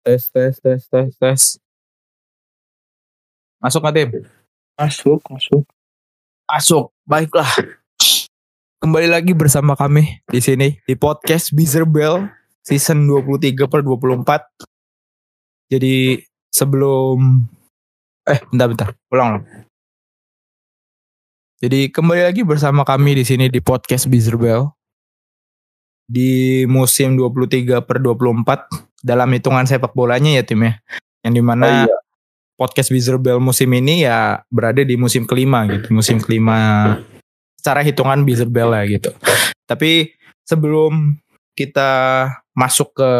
[0.00, 1.42] Tes, tes, tes, tes, tes.
[3.60, 4.08] Masuk nggak, Tim?
[4.80, 5.64] Masuk, masuk.
[6.48, 6.84] Masuk.
[7.04, 7.52] Baiklah.
[8.80, 12.32] Kembali lagi bersama kami di sini di podcast Bizer Bell
[12.64, 15.68] season 23 per 24.
[15.68, 16.16] Jadi
[16.48, 17.44] sebelum
[18.24, 19.44] eh bentar bentar, ulang ulang.
[21.60, 24.64] Jadi kembali lagi bersama kami di sini di podcast Bizer Bell
[26.10, 28.66] di musim 23 per 24
[28.98, 30.74] dalam hitungan sepak bolanya ya tim ya.
[31.22, 31.96] Yang di mana Oh, iya.
[32.58, 32.90] podcast
[33.22, 35.94] Bell musim ini ya berada di musim kelima gitu.
[35.94, 36.98] Musim kelima
[37.54, 39.14] secara hitungan Bizer Bell ya gitu.
[39.70, 40.10] Tapi
[40.42, 41.14] sebelum
[41.54, 42.26] kita
[42.58, 43.12] masuk ke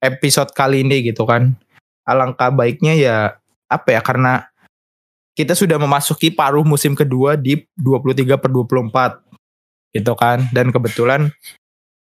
[0.00, 1.58] episode kali ini gitu kan.
[2.06, 3.16] Alangkah baiknya ya
[3.66, 4.46] apa ya karena
[5.34, 9.29] kita sudah memasuki paruh musim kedua di 23 per 24
[9.90, 10.46] gitu kan.
[10.50, 11.30] Dan kebetulan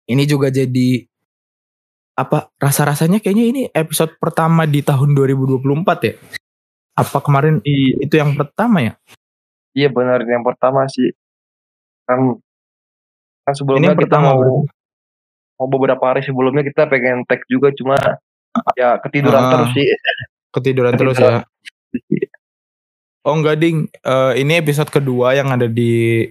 [0.06, 1.06] ini juga jadi
[2.14, 5.64] apa rasa-rasanya kayaknya ini episode pertama di tahun 2024
[6.04, 6.14] ya?
[6.98, 8.92] Apa kemarin Iya, itu yang pertama ya?
[9.72, 11.14] Iya benar yang pertama sih.
[12.04, 12.36] Kan
[13.46, 14.68] kan sebelumnya kita pertama mau berarti.
[15.56, 17.96] mau beberapa hari sebelumnya kita pengen tag juga cuma
[18.74, 19.86] ya ketiduran Ah, terus sih.
[20.50, 21.46] ketiduran terus ya?
[23.22, 23.86] Oh enggak ding.
[23.92, 26.24] Eh, ini episode kedua yang ada di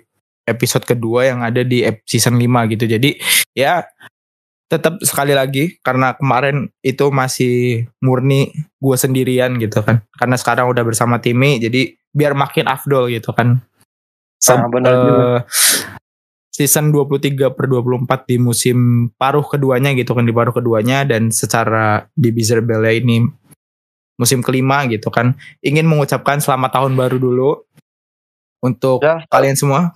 [0.49, 2.89] episode kedua yang ada di season 5 gitu.
[2.89, 3.15] Jadi
[3.53, 3.85] ya
[4.69, 10.05] tetap sekali lagi karena kemarin itu masih murni gue sendirian gitu kan.
[10.13, 13.61] Karena sekarang udah bersama Timi jadi biar makin afdol gitu kan.
[14.37, 15.23] Se- Ah, benar juga.
[15.25, 15.39] eh,
[16.53, 21.01] season 23 per 24 di musim paruh keduanya gitu kan di paruh keduanya.
[21.01, 23.25] Dan secara di Bizer Bella ini
[24.19, 25.33] musim kelima gitu kan.
[25.65, 27.49] Ingin mengucapkan selamat tahun baru dulu
[28.59, 29.95] untuk Ya, kalian semua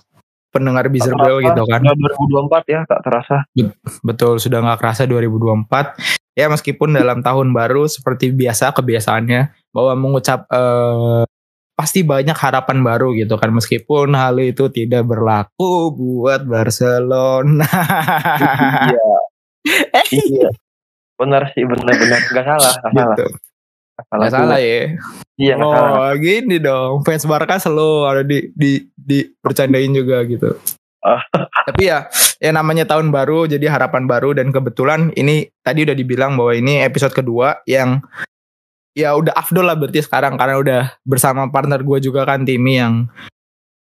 [0.54, 1.94] pendengar tak Bizer terasa Bell gitu kan sudah
[2.62, 3.36] 2024 ya, tak terasa.
[4.06, 6.38] Betul, sudah nggak kerasa 2024.
[6.38, 11.26] Ya meskipun dalam tahun baru seperti biasa kebiasaannya bahwa mengucap eh,
[11.74, 17.66] pasti banyak harapan baru gitu kan meskipun hal itu tidak berlaku buat Barcelona.
[18.94, 19.06] iya,
[20.30, 20.48] iya.
[21.18, 23.16] Benar sih, benar-benar nggak salah, nggak salah.
[23.18, 23.26] gitu.
[23.26, 23.43] Nggak
[24.02, 24.80] salah, Nggak salah ya.
[25.38, 25.92] Iya, nggak salah.
[25.94, 26.92] Oh, gini dong.
[27.06, 30.50] Fans Barca selalu ada di di di bercandain juga gitu.
[31.04, 31.20] Ah.
[31.68, 32.08] Tapi ya,
[32.40, 36.80] ya namanya tahun baru, jadi harapan baru dan kebetulan ini tadi udah dibilang bahwa ini
[36.80, 38.00] episode kedua yang
[38.96, 43.10] ya udah afdol lah berarti sekarang karena udah bersama partner gue juga kan Timi yang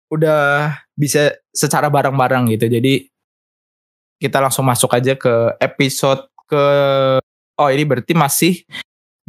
[0.10, 2.70] udah bisa secara bareng-bareng gitu.
[2.70, 3.10] Jadi
[4.20, 6.66] kita langsung masuk aja ke episode ke
[7.60, 8.54] oh ini berarti masih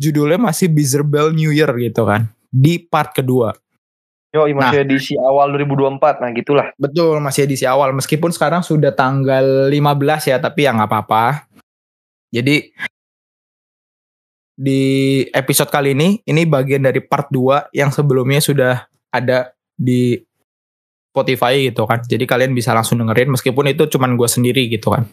[0.01, 3.53] judulnya masih Bizer Bell New Year gitu kan di part kedua.
[4.31, 4.71] Yo, Nah.
[4.71, 6.71] masih edisi awal 2024, nah gitulah.
[6.79, 7.91] Betul, masih edisi awal.
[7.99, 11.51] Meskipun sekarang sudah tanggal 15 ya, tapi ya nggak apa-apa.
[12.31, 12.71] Jadi
[14.55, 14.83] di
[15.35, 20.15] episode kali ini, ini bagian dari part 2 yang sebelumnya sudah ada di
[21.11, 21.99] Spotify gitu kan.
[22.07, 25.11] Jadi kalian bisa langsung dengerin meskipun itu cuman gue sendiri gitu kan.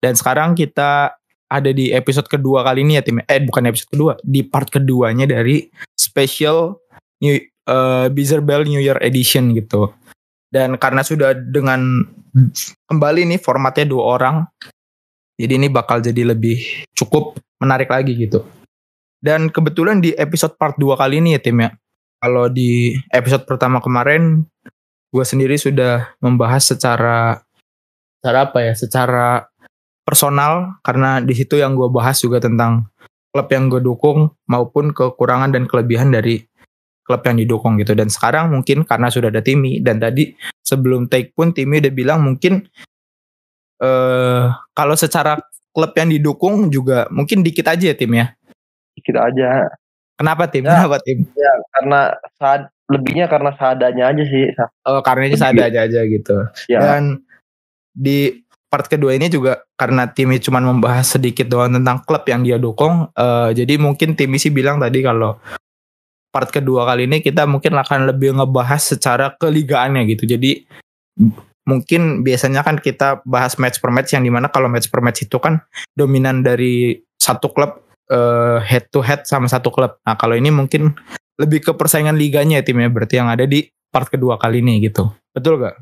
[0.00, 3.20] Dan sekarang kita ada di episode kedua kali ini ya tim.
[3.24, 6.80] Eh bukan episode kedua, di part keduanya dari special
[7.20, 7.36] New
[8.12, 9.92] Bizer Bell New Year Edition gitu.
[10.52, 12.04] Dan karena sudah dengan
[12.86, 14.36] kembali nih formatnya dua orang,
[15.34, 18.46] jadi ini bakal jadi lebih cukup menarik lagi gitu.
[19.18, 21.72] Dan kebetulan di episode part 2 kali ini ya tim ya.
[22.20, 24.44] Kalau di episode pertama kemarin
[25.08, 27.40] gue sendiri sudah membahas secara
[28.20, 28.72] secara apa ya?
[28.76, 29.48] Secara
[30.04, 32.86] personal karena di situ yang gue bahas juga tentang
[33.34, 36.44] klub yang gue dukung maupun kekurangan dan kelebihan dari
[37.04, 37.92] klub yang didukung gitu.
[37.92, 40.32] Dan sekarang mungkin karena sudah ada Timi dan tadi
[40.62, 42.64] sebelum take pun Timi udah bilang mungkin
[43.82, 45.40] eh kalau secara
[45.74, 48.30] klub yang didukung juga mungkin dikit aja ya tim ya.
[48.94, 49.66] Dikit aja.
[50.14, 50.62] Kenapa tim?
[50.62, 50.78] Ya.
[50.78, 51.26] Kenapa tim?
[51.74, 52.00] Karena
[52.38, 54.44] saat lebihnya karena seadanya aja sih.
[54.86, 56.36] Oh, karena ini sadar aja aja gitu.
[56.70, 57.26] Ya, Dan
[57.90, 58.43] di
[58.74, 63.06] part kedua ini juga karena Timi cuma membahas sedikit doang tentang klub yang dia dukung.
[63.14, 65.38] eh, jadi mungkin Timi sih bilang tadi kalau
[66.34, 70.26] part kedua kali ini kita mungkin akan lebih ngebahas secara keligaannya gitu.
[70.26, 70.66] Jadi
[71.62, 75.22] mungkin biasanya kan kita bahas match per match yang di mana kalau match per match
[75.22, 75.62] itu kan
[75.94, 77.78] dominan dari satu klub
[78.10, 80.02] eh, head to head sama satu klub.
[80.02, 80.98] Nah kalau ini mungkin
[81.38, 85.14] lebih ke persaingan liganya ya timnya berarti yang ada di part kedua kali ini gitu.
[85.30, 85.78] Betul gak?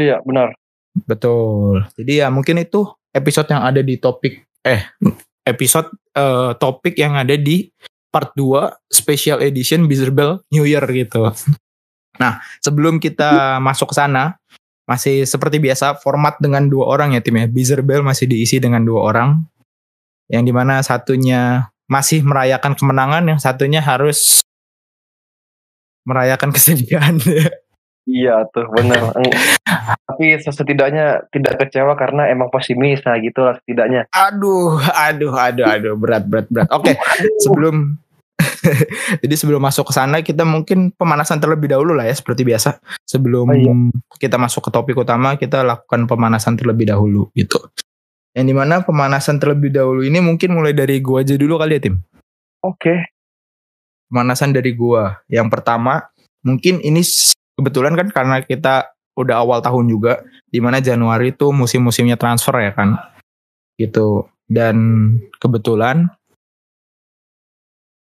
[0.00, 0.56] iya benar.
[1.04, 1.84] Betul.
[1.94, 4.82] Jadi ya mungkin itu episode yang ada di topik eh
[5.46, 7.68] episode eh, topik yang ada di
[8.08, 11.30] part 2 special edition Bizer Bell New Year gitu.
[12.18, 14.36] Nah, sebelum kita masuk ke sana,
[14.88, 17.46] masih seperti biasa format dengan dua orang ya tim ya.
[17.46, 19.30] Bizer Bell masih diisi dengan dua orang.
[20.28, 24.44] yang di mana satunya masih merayakan kemenangan, yang satunya harus
[26.04, 27.16] merayakan kesedihan.
[28.08, 29.12] Iya tuh benar.
[30.08, 34.08] Tapi setidaknya tidak kecewa karena emang pesimis nah gitu lah setidaknya.
[34.16, 36.68] Aduh, aduh, aduh, aduh, berat, berat, berat.
[36.72, 36.96] Oke,
[37.44, 38.00] sebelum
[39.22, 42.80] jadi sebelum masuk ke sana kita mungkin pemanasan terlebih dahulu lah ya seperti biasa.
[43.04, 43.72] Sebelum oh, iya.
[44.16, 47.60] kita masuk ke topik utama kita lakukan pemanasan terlebih dahulu gitu.
[48.32, 51.80] Yang di mana pemanasan terlebih dahulu ini mungkin mulai dari gua aja dulu kali ya
[51.84, 52.00] tim.
[52.64, 52.80] Oke.
[52.80, 52.98] Okay.
[54.08, 55.20] Pemanasan dari gua.
[55.28, 56.08] Yang pertama
[56.40, 57.04] mungkin ini
[57.58, 62.70] kebetulan kan karena kita udah awal tahun juga di mana Januari itu musim-musimnya transfer ya
[62.70, 62.94] kan.
[63.74, 64.30] Gitu.
[64.46, 64.76] Dan
[65.42, 66.06] kebetulan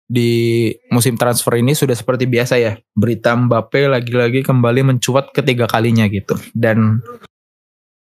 [0.09, 6.03] di musim transfer ini sudah seperti biasa ya berita Mbappe lagi-lagi kembali mencuat ketiga kalinya
[6.11, 6.35] gitu.
[6.51, 6.99] Dan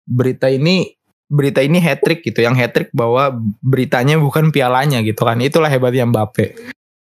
[0.09, 0.97] berita ini
[1.27, 5.37] berita ini hat trick gitu yang hat trick bahwa beritanya bukan pialanya gitu kan.
[5.37, 6.57] Itulah hebatnya Mbappe.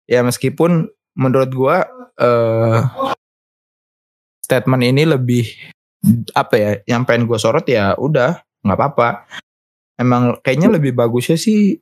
[0.05, 1.87] Ya meskipun menurut gua
[2.19, 2.79] eh,
[4.49, 5.45] statement ini lebih
[6.33, 9.29] apa ya yang pengen gue sorot ya udah nggak apa-apa.
[9.93, 11.77] Emang kayaknya lebih bagusnya sih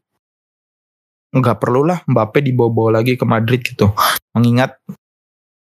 [1.31, 3.95] nggak perlu lah Mbappe dibawa-bawa lagi ke Madrid gitu.
[4.35, 4.75] Mengingat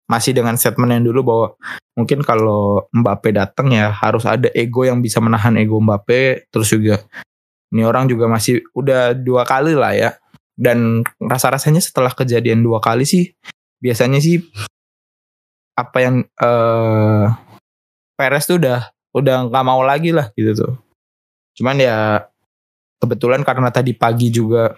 [0.06, 1.46] masih dengan statement yang dulu bahwa
[1.98, 6.46] mungkin kalau Mbappe datang ya harus ada ego yang bisa menahan ego Mbappe.
[6.54, 7.02] Terus juga
[7.74, 10.10] ini orang juga masih udah dua kali lah ya.
[10.54, 13.34] Dan rasa-rasanya setelah kejadian dua kali sih
[13.82, 14.38] biasanya sih
[15.74, 17.34] apa yang uh,
[18.14, 20.72] Perez tuh udah udah nggak mau lagi lah gitu tuh.
[21.58, 22.26] Cuman ya
[23.02, 24.74] kebetulan karena tadi pagi juga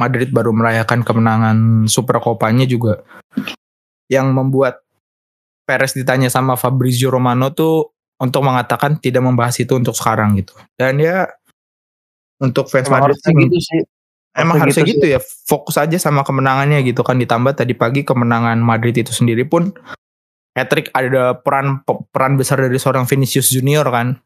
[0.00, 3.04] Madrid baru merayakan kemenangan Super Copanya juga
[4.08, 4.80] yang membuat
[5.68, 10.56] Perez ditanya sama Fabrizio Romano tuh untuk mengatakan tidak membahas itu untuk sekarang gitu.
[10.74, 11.28] Dan ya
[12.40, 13.82] untuk fans Emang Madrid sih gitu sih.
[14.30, 18.62] Emang harusnya gitu, gitu ya, fokus aja sama kemenangannya gitu kan ditambah tadi pagi kemenangan
[18.62, 19.74] Madrid itu sendiri pun
[20.54, 24.18] Patrick ada peran peran besar dari seorang Vinicius Junior kan.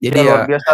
[0.00, 0.72] Jadi ya, ya biasa.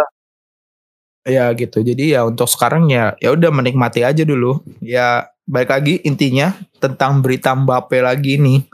[1.27, 1.83] Ya gitu.
[1.83, 4.63] Jadi ya untuk sekarang ya ya udah menikmati aja dulu.
[4.79, 8.65] Ya baik lagi intinya tentang berita Mbappe lagi nih.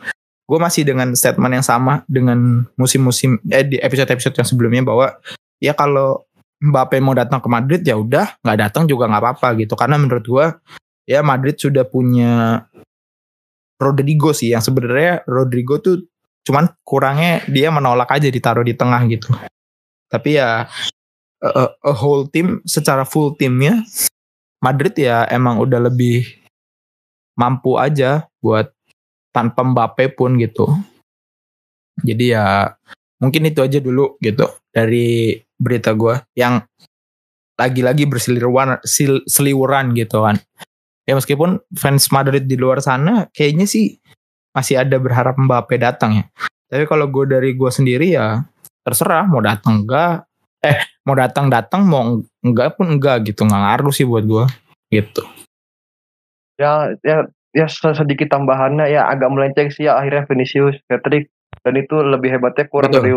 [0.46, 5.18] Gue masih dengan statement yang sama dengan musim-musim eh di episode-episode yang sebelumnya bahwa
[5.58, 6.22] ya kalau
[6.63, 9.75] Mbappe mau datang ke Madrid ya udah nggak datang juga nggak apa-apa gitu.
[9.75, 10.48] Karena menurut gua
[11.06, 12.63] ya Madrid sudah punya
[13.75, 16.07] Rodrigo sih yang sebenarnya Rodrigo tuh
[16.46, 19.34] cuman kurangnya dia menolak aja ditaruh di tengah gitu.
[20.07, 20.69] Tapi ya
[21.44, 23.84] a, a whole team secara full timnya
[24.63, 26.25] Madrid ya emang udah lebih
[27.36, 28.72] mampu aja buat
[29.36, 30.72] tanpa Mbappe pun gitu.
[32.02, 32.72] Jadi ya
[33.19, 36.63] mungkin itu aja dulu gitu dari berita gue yang
[37.56, 38.84] lagi-lagi berseliweran
[39.28, 40.40] seliweran gitu kan.
[41.06, 43.96] Ya meskipun fans Madrid di luar sana kayaknya sih
[44.52, 46.25] masih ada berharap Mbappe datang ya.
[46.68, 48.44] Tapi kalau gue dari gue sendiri ya
[48.84, 50.28] terserah mau datang enggak.
[50.66, 53.46] Eh mau datang datang mau enggak pun enggak gitu.
[53.46, 54.46] Nggak ngaruh sih buat gue
[54.92, 55.24] gitu.
[56.60, 61.31] Ya ya ya sedikit tambahannya ya agak melenceng sih ya akhirnya Vinicius Patrick.
[61.63, 63.02] Dan itu lebih hebatnya kurang Betul.
[63.02, 63.13] dari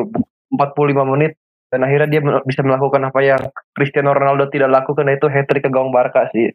[0.55, 1.37] 45 menit
[1.69, 3.43] dan akhirnya dia bisa melakukan apa yang
[3.77, 6.49] Cristiano Ronaldo tidak lakukan yaitu hat trick ke gawang Barca sih.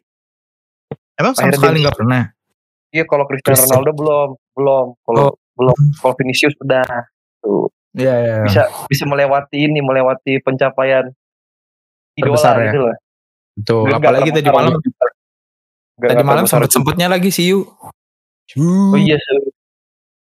[1.14, 2.34] Emang sama sekali nggak pernah.
[2.90, 3.70] Iya kalau Cristiano Christian.
[3.78, 5.32] Ronaldo belum belum kalau oh.
[5.54, 6.86] belum kalau Vinicius sudah
[7.38, 7.70] tuh.
[7.94, 11.14] Iya, iya, Bisa bisa melewati ini melewati pencapaian
[12.18, 12.64] idola Terbesar, ya?
[12.74, 12.96] gitu loh.
[13.54, 13.82] Betul.
[13.86, 14.72] Gak Apalagi tadi malam.
[15.94, 17.70] Tadi malam sempat sempatnya lagi sih yuk.
[18.58, 19.14] Oh iya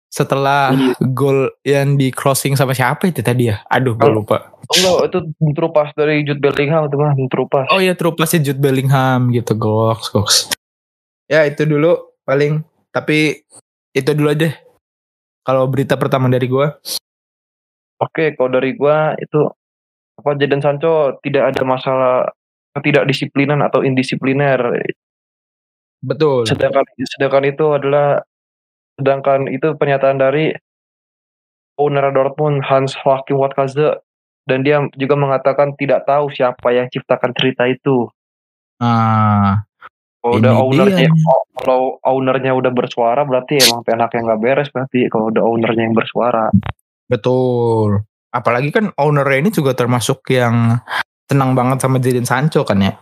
[0.09, 0.97] setelah iya.
[1.13, 3.61] gol yang di crossing sama siapa itu tadi ya?
[3.69, 4.57] Aduh, gue lupa.
[4.85, 5.21] Oh, itu
[5.53, 7.65] terupas dari Jude Bellingham itu mah, terupas.
[7.69, 10.37] Oh iya, terupasnya Jude Bellingham gitu, goks, goks.
[11.29, 13.45] Ya, itu dulu paling tapi
[13.93, 14.49] itu dulu aja.
[15.45, 16.67] Kalau berita pertama dari gue.
[18.01, 19.39] Oke, kalau dari gue itu
[20.19, 22.13] apa Jadon Sancho tidak ada masalah
[22.77, 24.57] ketidakdisiplinan atau indisipliner.
[25.99, 26.47] Betul.
[26.47, 28.23] Sedangkan sedangkan itu adalah
[28.99, 30.51] Sedangkan itu pernyataan dari
[31.79, 34.03] owner Dortmund Hans Joachim Watzke
[34.43, 38.11] dan dia juga mengatakan tidak tahu siapa yang ciptakan cerita itu.
[38.83, 39.63] Ah.
[40.19, 41.07] Kalau udah ownernya,
[41.55, 45.95] kalau ownernya udah bersuara berarti emang pihak yang nggak beres berarti kalau udah ownernya yang
[45.95, 46.51] bersuara.
[47.07, 48.03] Betul.
[48.27, 50.75] Apalagi kan ownernya ini juga termasuk yang
[51.23, 52.99] tenang banget sama Jadon Sancho kan ya.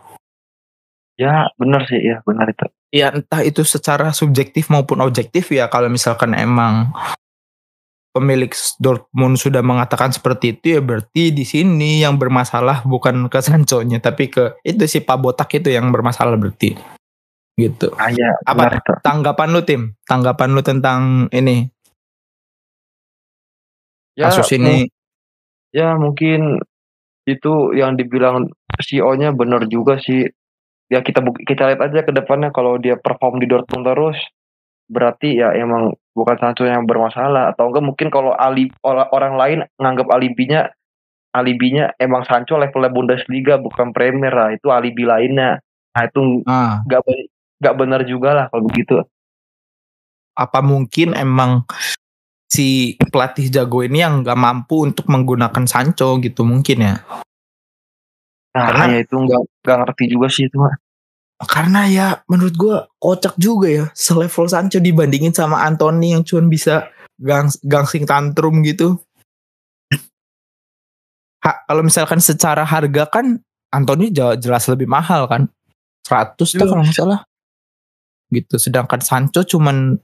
[1.18, 2.66] Ya benar sih ya benar itu.
[2.94, 6.94] Ya entah itu secara subjektif maupun objektif ya kalau misalkan emang
[8.14, 14.00] pemilik Dortmund sudah mengatakan seperti itu ya berarti di sini yang bermasalah bukan ke Sancho-nya
[14.00, 16.78] tapi ke itu si Pak Botak itu yang bermasalah berarti
[17.58, 17.90] gitu.
[17.98, 19.82] Ah, ya, Apa tanggapan lu tim?
[20.06, 21.66] Tanggapan lu tentang ini?
[24.14, 24.86] Ya, kasus ini?
[25.74, 26.62] Ya mungkin
[27.26, 28.48] itu yang dibilang
[28.78, 30.30] CEO-nya benar juga sih.
[30.88, 32.48] Ya kita kita lihat aja ke depannya.
[32.50, 34.18] Kalau dia perform di Dortmund terus
[34.88, 37.52] berarti ya emang bukan Sancho yang bermasalah.
[37.52, 40.72] Atau enggak mungkin kalau ali orang lain nganggap alibinya
[41.36, 44.32] alibinya emang Sancho levelnya Bundesliga bukan Premier.
[44.32, 45.60] Lah itu alibi lainnya.
[45.92, 46.80] Nah itu ah.
[46.88, 47.24] nggak ah.
[47.60, 49.04] nggak benar juga lah kalau begitu.
[50.32, 51.68] Apa mungkin emang
[52.48, 56.94] si pelatih jago ini yang nggak mampu untuk menggunakan Sancho gitu mungkin ya
[58.58, 60.74] nah karena ya itu nggak nggak ngerti juga sih itu mah
[61.46, 66.90] karena ya menurut gue kocak juga ya selevel Sancho dibandingin sama Anthony yang cuma bisa
[67.14, 68.98] gang gangsing tantrum gitu.
[71.38, 73.38] Ha, kalau misalkan secara harga kan
[73.70, 75.46] Anthony jelas lebih mahal kan.
[76.02, 77.20] 100 tuh kalau nggak salah.
[78.34, 78.58] Gitu.
[78.58, 79.94] Sedangkan Sancho cuman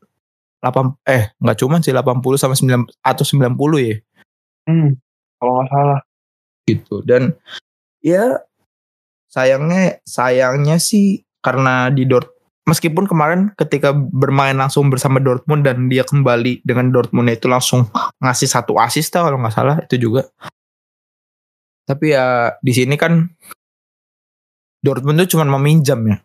[0.63, 3.97] 8 eh nggak cuman sih 80 sama 9 atau 90 ya.
[4.71, 4.95] Hmm,
[5.43, 6.01] kalau nggak salah.
[6.63, 6.97] Gitu.
[7.03, 7.35] Dan
[8.05, 8.45] ya
[9.33, 12.35] sayangnya sayangnya sih karena di Dort
[12.65, 17.89] meskipun kemarin ketika bermain langsung bersama Dortmund dan dia kembali dengan Dortmund itu langsung
[18.21, 20.29] ngasih satu assist kalau nggak salah itu juga.
[21.85, 23.29] Tapi ya di sini kan
[24.81, 26.17] Dortmund itu cuma meminjam ya.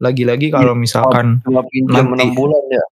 [0.00, 2.84] Lagi-lagi kalau iya, misalkan cuma pinjam nanti, bulan ya.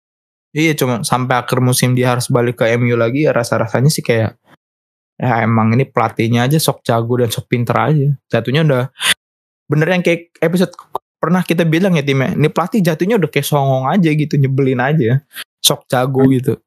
[0.52, 4.36] Iya cuma sampai akhir musim dia harus balik ke MU lagi ya rasa-rasanya sih kayak
[5.22, 8.10] ya emang ini pelatihnya aja sok jago dan sok pinter aja.
[8.26, 8.84] Jatuhnya udah
[9.70, 10.74] bener yang kayak episode
[11.22, 15.22] pernah kita bilang ya timnya ini pelatih jatuhnya udah kayak songong aja gitu nyebelin aja.
[15.62, 16.58] Sok jago gitu.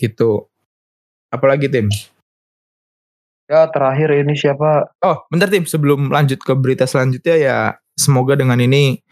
[0.00, 0.48] Gitu.
[1.28, 1.92] Apalagi tim?
[3.46, 4.88] Ya terakhir ini siapa?
[5.04, 5.68] Oh bentar tim.
[5.68, 7.56] Sebelum lanjut ke berita selanjutnya ya
[7.92, 9.04] semoga dengan ini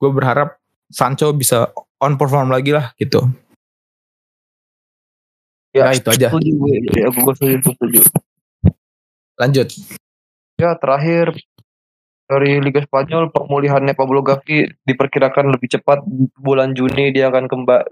[0.00, 0.56] gue berharap
[0.88, 1.68] Sancho bisa
[2.00, 3.28] on perform lagi lah gitu
[5.78, 6.28] ya, ya itu aja.
[6.28, 7.34] ya, gue.
[7.38, 8.00] Setuju, setuju.
[9.38, 9.68] lanjut.
[10.58, 11.38] Ya terakhir.
[12.28, 16.04] Dari Liga Spanyol pemulihannya Pablo Gavi diperkirakan lebih cepat
[16.36, 17.88] bulan Juni dia akan kembali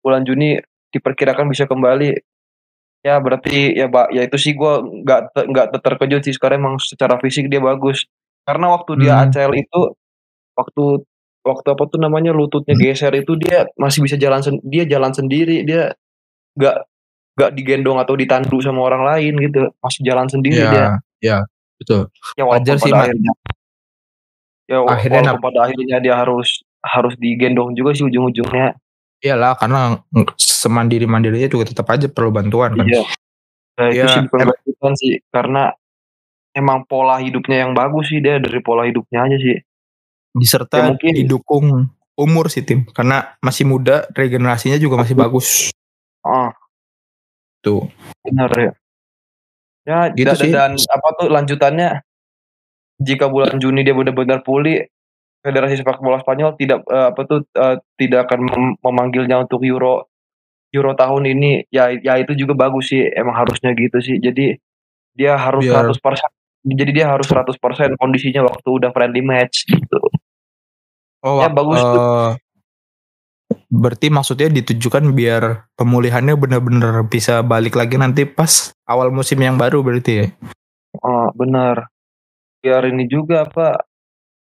[0.00, 0.56] bulan Juni
[0.88, 2.16] diperkirakan bisa kembali.
[3.04, 4.72] Ya berarti ya pak ya itu sih gue
[5.04, 6.32] nggak nggak terkejut sih.
[6.32, 8.08] Sekarang emang secara fisik dia bagus.
[8.48, 9.22] Karena waktu dia hmm.
[9.28, 9.80] ACL itu
[10.56, 10.84] waktu
[11.44, 15.64] waktu apa tuh namanya lututnya geser itu dia masih bisa jalan dia jalan sendiri.
[15.68, 15.92] Dia
[16.56, 16.76] nggak
[17.34, 20.88] nggak digendong atau ditandu sama orang lain gitu masih jalan sendiri ya, dia.
[21.18, 21.38] ya
[21.82, 22.02] betul.
[22.38, 23.32] Ya wajar sih akhirnya
[24.64, 28.78] ya akhirnya pada akhirnya dia harus harus digendong juga sih ujung-ujungnya.
[29.24, 29.98] Iyalah karena
[30.36, 32.86] semandiri mandirinya juga tetap aja perlu bantuan kan.
[32.86, 33.02] Iya.
[33.74, 35.74] Nah, itu ya, sih bukan sih karena
[36.54, 39.58] emang pola hidupnya yang bagus sih dia dari pola hidupnya aja sih.
[40.34, 41.66] Diserta ya, mungkin didukung
[42.14, 42.86] umur sih tim.
[42.94, 45.72] Karena masih muda regenerasinya juga masih bagus.
[46.22, 46.52] Oh
[47.64, 47.88] tuh
[48.20, 48.72] benar ya
[49.84, 50.52] ya gitu dan, sih.
[50.52, 52.04] dan apa tuh lanjutannya
[53.00, 54.84] jika bulan Juni dia benar-benar pulih
[55.44, 60.08] Federasi Sepak Bola Spanyol tidak uh, apa tuh uh, tidak akan mem memanggilnya untuk Euro
[60.72, 64.56] Euro tahun ini ya ya itu juga bagus sih emang harusnya gitu sih jadi
[65.14, 65.88] dia harus Biar...
[65.92, 66.00] 100%
[66.64, 67.60] jadi dia harus 100%
[68.00, 70.00] kondisinya waktu udah friendly match gitu.
[71.24, 72.00] Oh, ya bagus uh, tuh.
[73.70, 79.80] Berarti maksudnya ditujukan biar pemulihannya benar-benar bisa balik lagi nanti pas awal musim yang baru
[79.80, 80.26] berarti ya.
[81.02, 81.90] Oh, benar.
[82.62, 83.82] Biar ini juga apa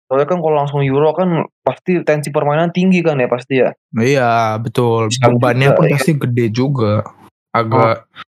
[0.08, 3.70] soalnya kan kalau langsung Euro kan pasti tensi permainan tinggi kan ya pasti ya?
[3.92, 5.12] Iya betul.
[5.12, 5.92] Bebannya pun ya.
[6.00, 7.04] pasti gede juga.
[7.52, 8.24] Agak oh.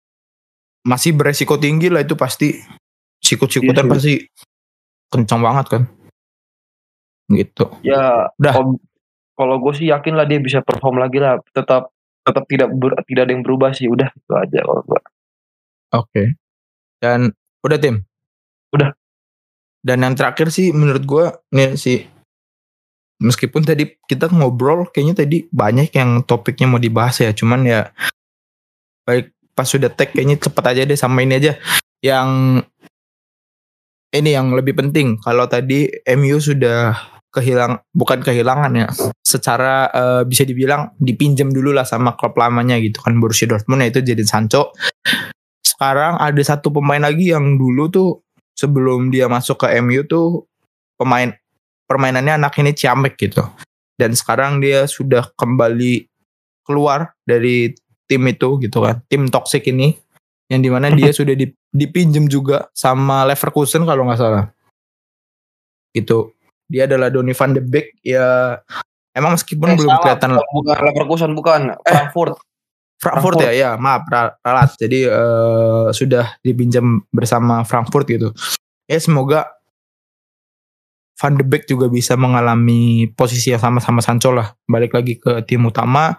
[0.86, 2.58] masih beresiko tinggi lah itu pasti.
[3.18, 4.14] Sikut-sikutan iya, pasti
[5.10, 5.84] kencang banget kan?
[7.34, 7.66] Gitu.
[7.84, 8.54] Ya udah
[9.38, 11.38] kalau gue sih yakin lah dia bisa perform lagi lah.
[11.54, 11.94] Tetap
[12.26, 13.86] tetap tidak ber, tidak ada yang berubah sih.
[13.88, 15.00] Udah itu aja kalau gue
[15.94, 16.12] oke.
[16.12, 16.28] Okay.
[16.98, 18.04] dan udah tim?
[18.74, 18.92] Udah.
[19.86, 22.04] Dan yang terakhir sih menurut gue nih sih
[23.22, 27.32] meskipun tadi kita ngobrol kayaknya tadi banyak yang topiknya mau dibahas ya.
[27.32, 27.94] Cuman ya
[29.08, 31.54] baik pas sudah tag kayaknya cepet aja deh sama ini aja.
[32.04, 32.30] Yang
[34.14, 35.20] ini yang lebih penting.
[35.22, 36.96] Kalau tadi MU sudah
[37.38, 38.90] kehilang bukan kehilangan ya.
[39.22, 43.86] Secara uh, bisa dibilang dipinjam dulu lah sama klub lamanya gitu kan Borussia Dortmund.
[43.86, 44.74] Itu jadi Sancho.
[45.62, 48.10] Sekarang ada satu pemain lagi yang dulu tuh
[48.58, 50.50] sebelum dia masuk ke MU tuh
[50.98, 51.30] pemain
[51.86, 53.46] permainannya anak ini ciamik gitu.
[53.94, 56.10] Dan sekarang dia sudah kembali
[56.66, 57.78] keluar dari
[58.10, 59.06] tim itu gitu kan.
[59.06, 59.94] Tim toxic ini
[60.50, 61.38] yang di mana dia sudah
[61.70, 64.46] dipinjem juga sama Leverkusen kalau nggak salah.
[65.94, 66.37] Gitu
[66.68, 68.00] dia adalah Donny van de Beek.
[68.04, 68.60] Ya
[69.16, 71.62] emang meskipun eh, belum salah, kelihatan bukan Leverkusen bukan.
[71.84, 72.36] Eh, Frankfurt.
[72.98, 73.48] Frankfurt, Frankfurt.
[73.48, 74.06] Ya ya maaf
[74.44, 74.70] ralat.
[74.76, 78.30] Jadi uh, sudah dipinjam bersama Frankfurt gitu.
[78.86, 79.52] Ya semoga
[81.18, 84.54] Van de Beek juga bisa mengalami posisi yang sama sama Sancho lah.
[84.70, 86.14] Balik lagi ke tim utama.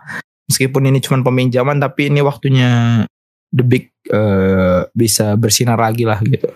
[0.48, 3.04] Meskipun ini cuma peminjaman tapi ini waktunya
[3.52, 6.48] The Big uh, bisa bersinar lagi lah gitu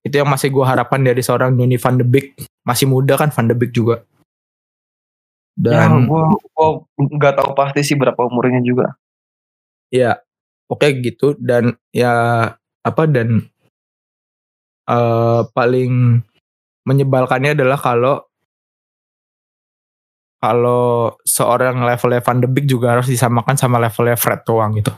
[0.00, 3.48] itu yang masih gue harapkan dari seorang Donny Van de Beek masih muda kan Van
[3.48, 4.04] de Beek juga
[5.60, 6.22] dan ya, gue
[7.20, 8.96] nggak tahu pasti sih berapa umurnya juga
[9.92, 10.16] ya
[10.70, 12.12] oke okay, gitu dan ya
[12.80, 13.44] apa dan
[14.88, 16.24] uh, paling
[16.88, 18.24] menyebalkannya adalah kalau
[20.40, 24.88] kalau seorang levelnya Van de Beek juga harus disamakan sama levelnya Fred doang gitu.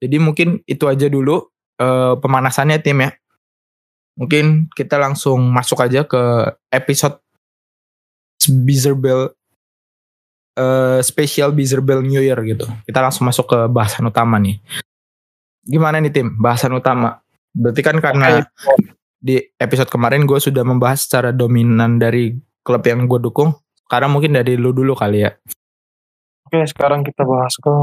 [0.00, 1.44] Jadi mungkin itu aja dulu
[1.78, 3.12] uh, pemanasannya tim ya.
[4.18, 7.18] Mungkin kita langsung masuk aja ke episode
[8.42, 9.32] Bizerbel
[10.58, 12.68] uh, special Bizerbel New Year gitu.
[12.84, 14.60] Kita langsung masuk ke bahasan utama nih.
[15.62, 16.34] Gimana nih tim?
[16.36, 17.22] Bahasan utama.
[17.54, 18.92] Berarti kan karena okay
[19.22, 22.34] di episode kemarin gue sudah membahas secara dominan dari
[22.66, 23.54] klub yang gue dukung.
[23.86, 25.30] Sekarang mungkin dari lu dulu kali ya.
[26.50, 27.74] Oke, sekarang kita bahas ke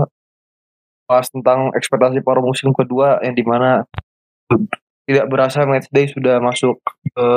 [1.07, 3.87] bahas tentang ekspektasi paruh musim kedua yang di mana
[5.09, 7.27] tidak berasa matchday sudah masuk ke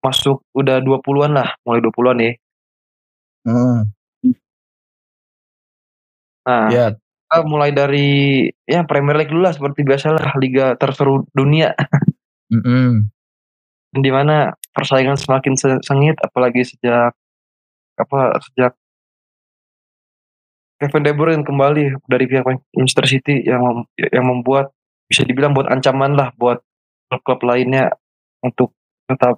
[0.00, 2.32] masuk udah 20-an lah, mulai 20-an ya.
[3.44, 3.80] Hmm.
[6.42, 6.86] Nah, ya.
[6.96, 11.76] kita mulai dari ya Premier League dulu lah seperti biasa lah liga terseru dunia.
[12.52, 12.90] Mm -hmm.
[13.96, 17.16] Di mana persaingan semakin sengit apalagi sejak
[17.96, 18.76] apa sejak
[20.76, 22.44] Kevin De Bruyne kembali dari pihak
[22.76, 24.76] Manchester City yang yang membuat
[25.12, 26.64] bisa dibilang buat ancaman lah buat
[27.12, 27.92] klub-klub lainnya
[28.40, 28.72] untuk
[29.04, 29.36] tetap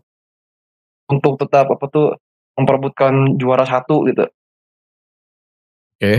[1.10, 2.14] untuk tetap apa tuh
[2.54, 4.30] memperebutkan juara satu gitu.
[5.98, 5.98] Oke.
[5.98, 6.18] Okay.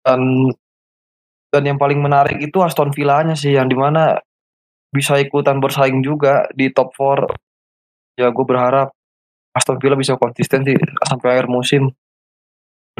[0.00, 0.48] Dan
[1.52, 4.16] dan yang paling menarik itu Aston Villa-nya sih yang di mana
[4.90, 8.90] bisa ikutan bersaing juga di top 4 ya gue berharap
[9.54, 11.90] Aston Villa bisa konsisten sih sampai akhir musim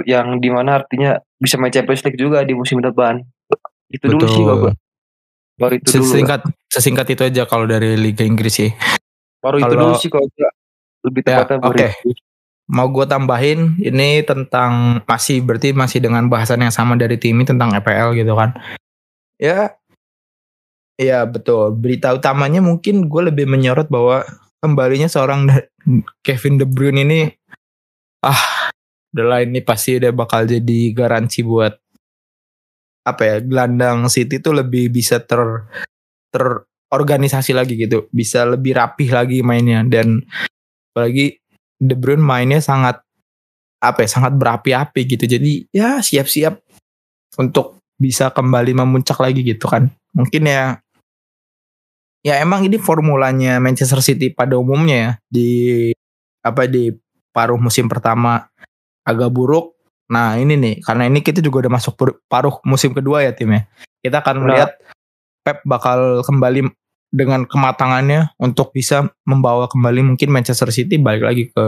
[0.07, 3.23] yang di mana artinya bisa main Champions League juga di musim depan
[3.91, 4.19] itu Betul.
[4.19, 4.57] dulu sih gue
[5.61, 8.71] baru itu sesingkat dulu sesingkat itu aja kalau dari Liga Inggris sih
[9.43, 10.27] baru kalau, itu dulu sih kalau
[11.01, 11.91] lebih ya, tepatnya ya, oke okay.
[12.71, 17.45] mau gue tambahin ini tentang masih berarti masih dengan bahasan yang sama dari tim ini
[17.45, 18.55] tentang EPL gitu kan
[19.41, 19.75] ya
[21.01, 21.73] Iya betul.
[21.81, 24.21] Berita utamanya mungkin gue lebih menyorot bahwa
[24.61, 25.49] kembalinya seorang
[26.21, 27.21] Kevin De Bruyne ini
[28.21, 28.69] ah
[29.17, 31.80] udah lah ini pasti udah bakal jadi garansi buat
[33.07, 35.41] apa ya gelandang City tuh lebih bisa ter
[36.31, 40.23] terorganisasi lagi gitu, bisa lebih rapih lagi mainnya dan
[40.93, 41.41] apalagi
[41.81, 43.01] De Bruyne mainnya sangat
[43.81, 45.25] apa ya sangat berapi-api gitu.
[45.25, 46.61] Jadi ya siap-siap
[47.41, 49.89] untuk bisa kembali memuncak lagi gitu kan.
[50.13, 50.77] Mungkin ya
[52.21, 55.51] ya emang ini formulanya Manchester City pada umumnya ya di
[56.45, 56.93] apa di
[57.33, 58.45] paruh musim pertama
[59.09, 59.80] agak buruk.
[60.11, 61.95] Nah ini nih karena ini kita juga udah masuk
[62.27, 63.71] paruh musim kedua ya timnya.
[64.03, 64.75] Kita akan melihat
[65.41, 66.69] Pep bakal kembali
[67.11, 71.65] dengan kematangannya untuk bisa membawa kembali mungkin Manchester City balik lagi ke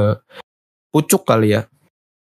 [0.93, 1.71] pucuk kali ya.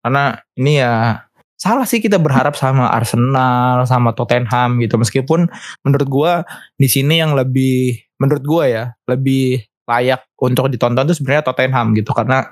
[0.01, 1.23] Karena ini ya
[1.57, 5.49] salah sih kita berharap sama Arsenal sama Tottenham gitu meskipun
[5.81, 6.31] menurut gua
[6.77, 12.13] di sini yang lebih menurut gua ya lebih layak untuk ditonton tuh sebenarnya Tottenham gitu
[12.13, 12.45] karena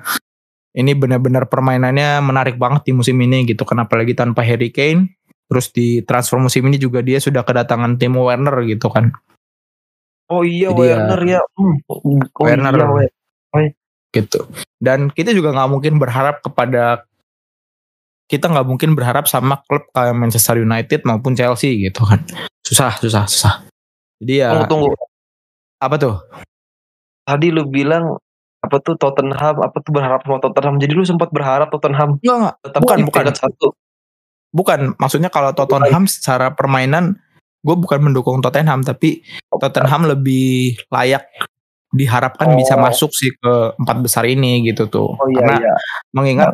[0.75, 5.15] ini benar-benar permainannya menarik banget di musim ini gitu kenapa lagi tanpa Harry Kane
[5.47, 9.15] terus di transfer musim ini juga dia sudah kedatangan Timo Werner gitu kan
[10.29, 11.41] oh iya Jadi Werner ya, ya.
[11.55, 11.75] Hmm.
[11.87, 13.09] Oh, Werner iya,
[13.55, 13.71] oh, iya.
[14.11, 14.39] gitu
[14.83, 17.07] dan kita juga nggak mungkin berharap kepada
[18.25, 22.25] kita nggak mungkin berharap sama klub kayak Manchester United maupun Chelsea gitu kan.
[22.65, 23.55] Susah, susah, susah.
[24.17, 24.49] Jadi ya.
[24.65, 24.87] Tunggu, tunggu.
[25.77, 26.15] Apa tuh?
[27.25, 28.17] Tadi lu bilang
[28.65, 30.75] apa tuh Tottenham, apa tuh berharap sama Tottenham.
[30.81, 32.55] Jadi lu sempat berharap Tottenham enggak, enggak.
[32.65, 33.23] tetap bukan, bukan.
[33.31, 33.67] satu.
[34.55, 37.19] Bukan, maksudnya kalau Tottenham secara permainan
[37.65, 41.25] gue bukan mendukung Tottenham tapi Tottenham lebih layak
[41.95, 42.57] diharapkan oh.
[42.59, 45.15] bisa masuk sih ke empat besar ini gitu tuh.
[45.17, 45.73] Oh, iya, Karena iya.
[46.11, 46.51] mengingat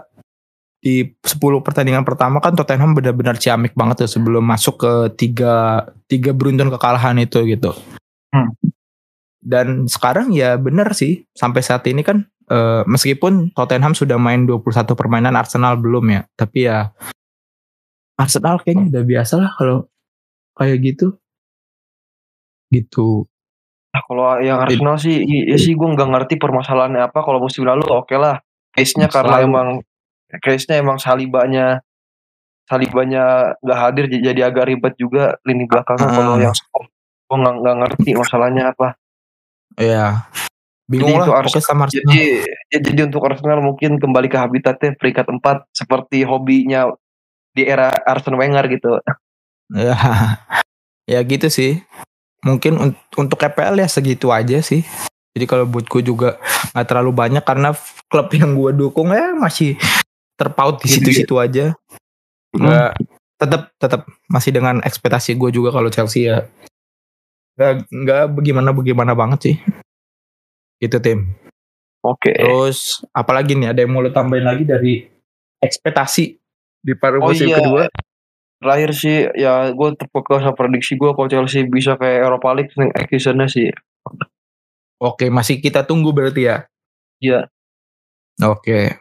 [0.81, 6.33] di 10 pertandingan pertama kan Tottenham benar-benar ciamik banget tuh sebelum masuk ke tiga tiga
[6.33, 7.73] beruntun kekalahan itu gitu.
[8.33, 8.49] Hmm.
[9.41, 14.93] Dan sekarang ya benar sih sampai saat ini kan uh, meskipun Tottenham sudah main 21
[14.93, 16.93] permainan Arsenal belum ya, tapi ya
[18.21, 19.89] Arsenal kayaknya udah biasa lah kalau
[20.53, 21.17] kayak gitu.
[22.69, 23.25] Gitu.
[23.91, 27.19] Nah, kalau yang Arsenal sih, ya sih gue nggak ngerti permasalahannya apa.
[27.25, 28.39] Kalau musim lalu oke okay lah.
[28.71, 29.67] Case-nya karena emang
[30.39, 31.83] case-nya emang salibanya
[32.63, 36.07] salibanya nggak hadir jadi agak ribet juga lini belakangnya.
[36.07, 36.15] Uh.
[36.15, 39.00] Kalau yang gue nggak ngerti masalahnya apa.
[39.79, 40.27] Iya.
[40.91, 42.03] Bingung jadi lah Arsenal, sama Arsenal.
[42.11, 42.19] Jadi,
[42.67, 46.91] ya, jadi untuk Arsenal mungkin kembali ke habitatnya peringkat 4 seperti hobinya
[47.55, 48.99] di era Arsene Wenger gitu.
[49.71, 49.95] Ya,
[51.07, 51.79] ya gitu sih.
[52.43, 54.83] Mungkin un untuk EPL ya segitu aja sih.
[55.31, 56.35] Jadi kalau buat gue juga
[56.75, 57.71] nggak terlalu banyak karena
[58.11, 59.79] klub yang gue dukung ya masih
[60.35, 61.71] terpaut di situ-situ aja.
[62.51, 62.99] Nggak
[63.41, 66.45] tetap tetap masih dengan ekspektasi gue juga kalau Chelsea ya
[67.61, 69.55] nggak nggak bagaimana bagaimana banget sih.
[70.81, 71.37] Itu tim.
[72.01, 72.33] Oke.
[72.33, 72.41] Okay.
[72.41, 75.05] terus apalagi nih ada yang mau lo tambahin lagi dari
[75.61, 76.33] ekspektasi
[76.81, 77.61] di paruh oh, musim iya.
[77.61, 77.85] kedua?
[78.57, 83.45] Terakhir sih ya gue terpukul sama prediksi gue kalau Chelsea bisa kayak Europa League seasonnya
[83.45, 83.69] sih.
[84.97, 86.65] Oke masih kita tunggu berarti ya?
[87.21, 87.45] Iya.
[88.41, 88.97] Oke.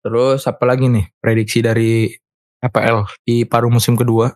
[0.00, 2.08] Terus apa lagi nih prediksi dari
[2.64, 4.32] FPL di paruh musim kedua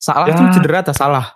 [0.00, 0.36] Salah ya.
[0.40, 1.26] tuh cedera atau salah?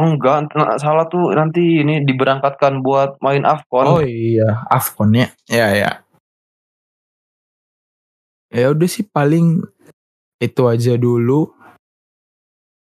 [0.00, 0.48] Enggak,
[0.80, 3.84] salah tuh nanti ini diberangkatkan buat main Afcon.
[3.84, 5.28] Oh iya, Afcon ya.
[5.44, 5.90] Ya ya.
[8.48, 9.60] Ya udah sih paling
[10.40, 11.52] itu aja dulu.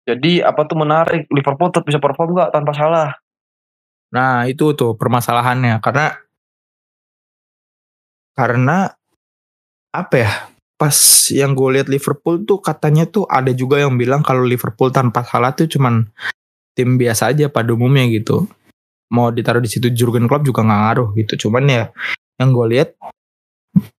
[0.04, 3.16] Jadi apa tuh menarik Liverpool tetap bisa perform nggak tanpa salah?
[4.12, 6.16] Nah itu tuh permasalahannya karena
[8.36, 8.92] karena
[9.88, 10.32] apa ya
[10.78, 10.94] pas
[11.34, 15.50] yang gue lihat Liverpool tuh katanya tuh ada juga yang bilang kalau Liverpool tanpa salah
[15.50, 16.06] tuh cuman
[16.78, 18.46] tim biasa aja pada umumnya gitu.
[19.10, 21.50] Mau ditaruh di situ Jurgen Klopp juga nggak ngaruh gitu.
[21.50, 21.84] Cuman ya
[22.38, 22.94] yang gue lihat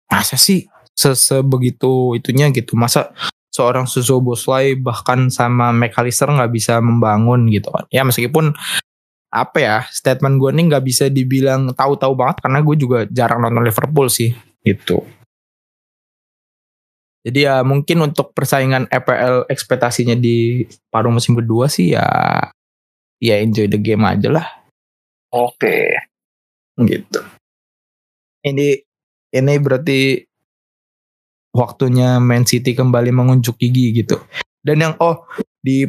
[0.07, 2.79] masa sih sebegitu itunya gitu.
[2.79, 3.11] Masa
[3.51, 7.83] seorang Suso Bosley bahkan sama McAllister nggak bisa membangun gitu kan.
[7.91, 8.55] Ya meskipun
[9.29, 13.67] apa ya statement gue nih nggak bisa dibilang tahu-tahu banget karena gue juga jarang nonton
[13.67, 14.31] Liverpool sih
[14.63, 15.03] gitu.
[17.29, 22.01] Jadi ya mungkin untuk persaingan EPL ekspektasinya di paruh musim kedua sih ya
[23.21, 24.49] ya enjoy the game aja lah.
[25.29, 25.93] Oke.
[26.73, 27.21] Gitu.
[28.41, 28.81] Ini
[29.29, 30.25] ini berarti
[31.53, 34.17] waktunya Man City kembali mengunjuk gigi gitu.
[34.65, 35.29] Dan yang oh
[35.61, 35.85] di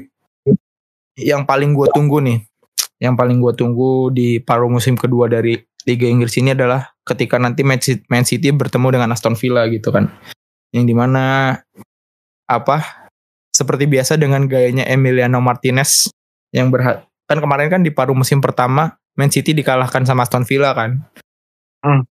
[1.17, 2.45] yang paling gue tunggu nih,
[3.01, 5.57] yang paling gue tunggu di paruh musim kedua dari
[5.89, 10.13] Liga Inggris ini adalah ketika nanti Man City bertemu dengan Aston Villa gitu kan
[10.71, 11.57] yang di mana
[12.47, 13.11] apa
[13.51, 16.11] seperti biasa dengan gayanya Emiliano Martinez
[16.55, 20.75] yang berhak kan kemarin kan di paruh musim pertama Man City dikalahkan sama Aston Villa
[20.75, 21.03] kan.
[21.83, 22.03] Hmm.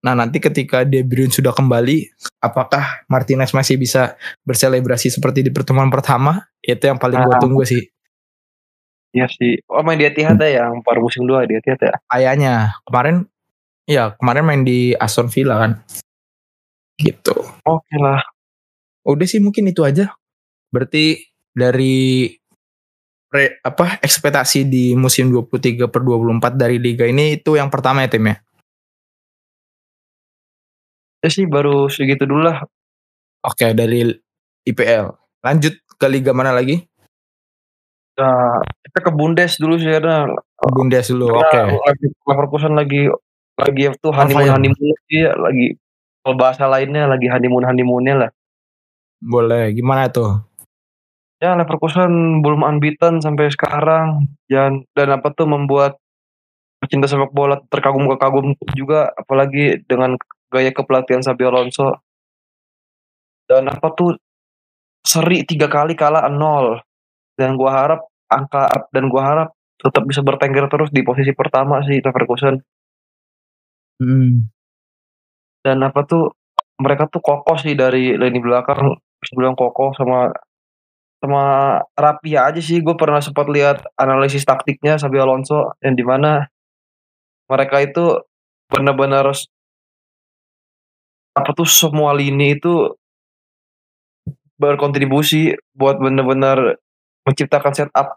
[0.00, 2.08] Nah nanti ketika De Bruyne sudah kembali,
[2.40, 4.16] apakah Martinez masih bisa
[4.48, 6.48] berselebrasi seperti di pertemuan pertama?
[6.64, 7.40] Itu yang paling gue ah.
[7.40, 7.84] tunggu sih.
[9.12, 9.60] Iya sih.
[9.68, 11.94] Oh main di Etihad ya yang paruh musim dua di Etihad ya?
[12.08, 13.16] Kayaknya kemarin,
[13.84, 15.72] ya kemarin main di Aston Villa kan
[17.00, 17.39] gitu.
[17.66, 18.20] Oke lah.
[19.04, 20.12] Udah sih mungkin itu aja.
[20.70, 21.18] Berarti
[21.50, 22.30] dari
[23.26, 28.10] pre, apa ekspektasi di musim 23 per 24 dari liga ini itu yang pertama ya
[28.10, 28.36] tim ya?
[31.20, 32.64] Ya sih baru segitu dulu lah.
[33.44, 34.08] Oke dari
[34.64, 35.12] IPL.
[35.44, 36.80] Lanjut ke liga mana lagi?
[38.20, 40.28] Nah, kita ke Bundes dulu sih ada.
[40.60, 41.48] Bundes dulu, oke.
[41.48, 42.04] Okay.
[42.28, 43.08] Leverkusen lagi
[43.60, 45.76] lagi tuh honeymoon honeymoon sih lagi
[46.20, 48.30] kalau bahasa lainnya lagi honeymoon honeymoonnya lah.
[49.20, 50.44] Boleh, gimana tuh?
[51.40, 55.96] Ya Leverkusen belum unbeaten sampai sekarang dan dan apa tuh membuat
[56.76, 60.20] pecinta sepak bola terkagum-kagum juga apalagi dengan
[60.52, 62.04] gaya kepelatihan Xabi Alonso.
[63.48, 64.20] Dan apa tuh
[65.00, 66.84] seri tiga kali kalah nol
[67.40, 69.48] dan gua harap angka dan gua harap
[69.80, 72.60] tetap bisa bertengger terus di posisi pertama sih Leverkusen.
[73.96, 74.59] Hmm
[75.60, 76.32] dan apa tuh
[76.80, 78.96] mereka tuh kokoh sih dari lini belakang.
[79.20, 80.32] Sebelum kokoh sama
[81.20, 81.44] sama
[81.92, 82.80] rapi aja sih.
[82.80, 86.48] Gue pernah sempat lihat analisis taktiknya Sabi Alonso yang di mana
[87.52, 88.24] mereka itu
[88.72, 89.28] benar-benar
[91.36, 92.96] apa tuh semua lini itu
[94.56, 96.80] berkontribusi buat benar-benar
[97.24, 98.16] menciptakan setup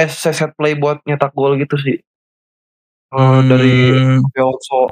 [0.00, 2.00] eh set play buat nyetak gol gitu sih.
[3.12, 3.44] Hmm.
[3.44, 3.92] dari
[4.40, 4.88] Alonso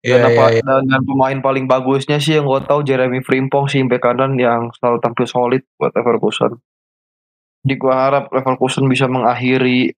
[0.00, 0.80] dan yeah, apa yeah, yeah.
[0.80, 4.96] dan, pemain paling bagusnya sih yang gue tahu Jeremy Frimpong sih bek kanan yang selalu
[5.04, 6.56] tampil solid buat Leverkusen.
[7.60, 9.92] Jadi gue harap Leverkusen bisa mengakhiri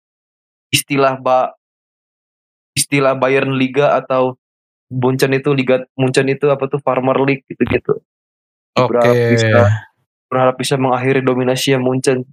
[0.74, 1.54] istilah ba
[2.74, 4.34] istilah Bayern Liga atau
[4.92, 8.02] Munchen itu liga Munchen itu apa tuh Farmer League gitu-gitu.
[8.74, 8.90] Oke.
[8.90, 9.60] Berharap bisa
[10.26, 12.26] berharap bisa mengakhiri dominasi yang Munchen.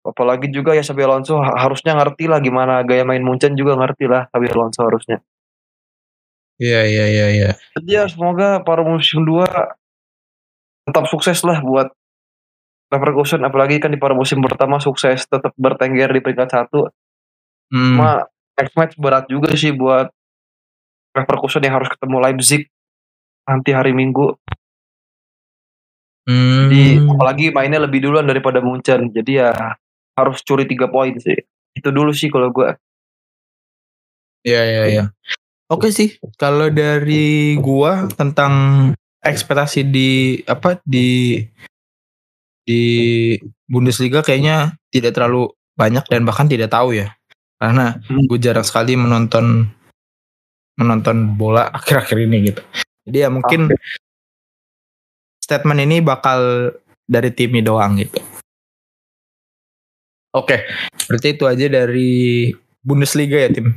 [0.00, 4.32] Apalagi juga ya Xabi Alonso harusnya ngerti lah gimana gaya main Munchen juga ngerti lah
[4.32, 5.20] Xabi Alonso harusnya.
[6.60, 7.50] Iya iya iya iya.
[7.72, 9.48] Jadi ya semoga para musim 2
[10.84, 11.88] tetap sukses lah buat
[12.90, 16.90] Leverkusen apalagi kan di paruh musim pertama sukses tetap bertengger di peringkat satu.
[17.70, 17.96] Hmm.
[17.96, 18.10] Cuma
[18.58, 20.12] next match berat juga sih buat
[21.16, 22.62] Leverkusen yang harus ketemu Leipzig
[23.48, 24.36] nanti hari Minggu.
[26.28, 26.68] Hmm.
[26.68, 29.08] Di apalagi mainnya lebih duluan daripada Munchen.
[29.14, 29.54] Jadi ya
[30.18, 31.40] harus curi tiga poin sih.
[31.72, 32.74] Itu dulu sih kalau gue.
[34.44, 35.04] Iya iya iya.
[35.70, 38.52] Oke sih, kalau dari gua tentang
[39.22, 41.38] ekspektasi di apa di
[42.66, 42.82] di
[43.70, 47.14] Bundesliga kayaknya tidak terlalu banyak dan bahkan tidak tahu ya.
[47.60, 48.24] Karena Hmm.
[48.26, 49.68] gue jarang sekali menonton
[50.74, 52.62] menonton bola akhir-akhir ini gitu.
[53.06, 53.70] Jadi ya mungkin
[55.38, 56.72] statement ini bakal
[57.06, 58.18] dari tim ini doang gitu.
[60.34, 60.62] Oke
[61.10, 62.50] berarti itu aja dari
[62.82, 63.74] Bundesliga ya tim?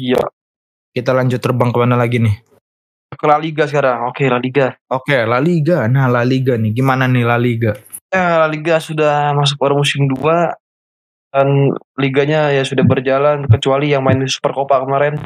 [0.00, 0.33] Iya.
[0.94, 2.38] Kita lanjut terbang ke mana lagi nih?
[3.18, 4.06] Ke La Liga sekarang.
[4.06, 4.78] Oke, La Liga.
[4.94, 5.90] oke La Liga.
[5.90, 6.70] Nah La Liga nih.
[6.70, 7.74] Gimana nih La Liga?
[8.14, 10.54] Ya, La Liga sudah masuk pada musim 2
[11.34, 15.18] dan liganya ya sudah berjalan kecuali yang main di Super Copa kemarin.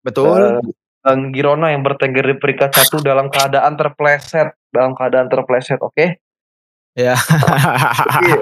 [0.00, 0.64] Betul.
[0.64, 0.64] Eh,
[1.04, 4.56] dan Girona yang bertengger di peringkat satu dalam keadaan terpleset.
[4.72, 6.16] Dalam keadaan terpleset oke?
[6.96, 7.12] Ya.
[8.24, 8.40] Iya.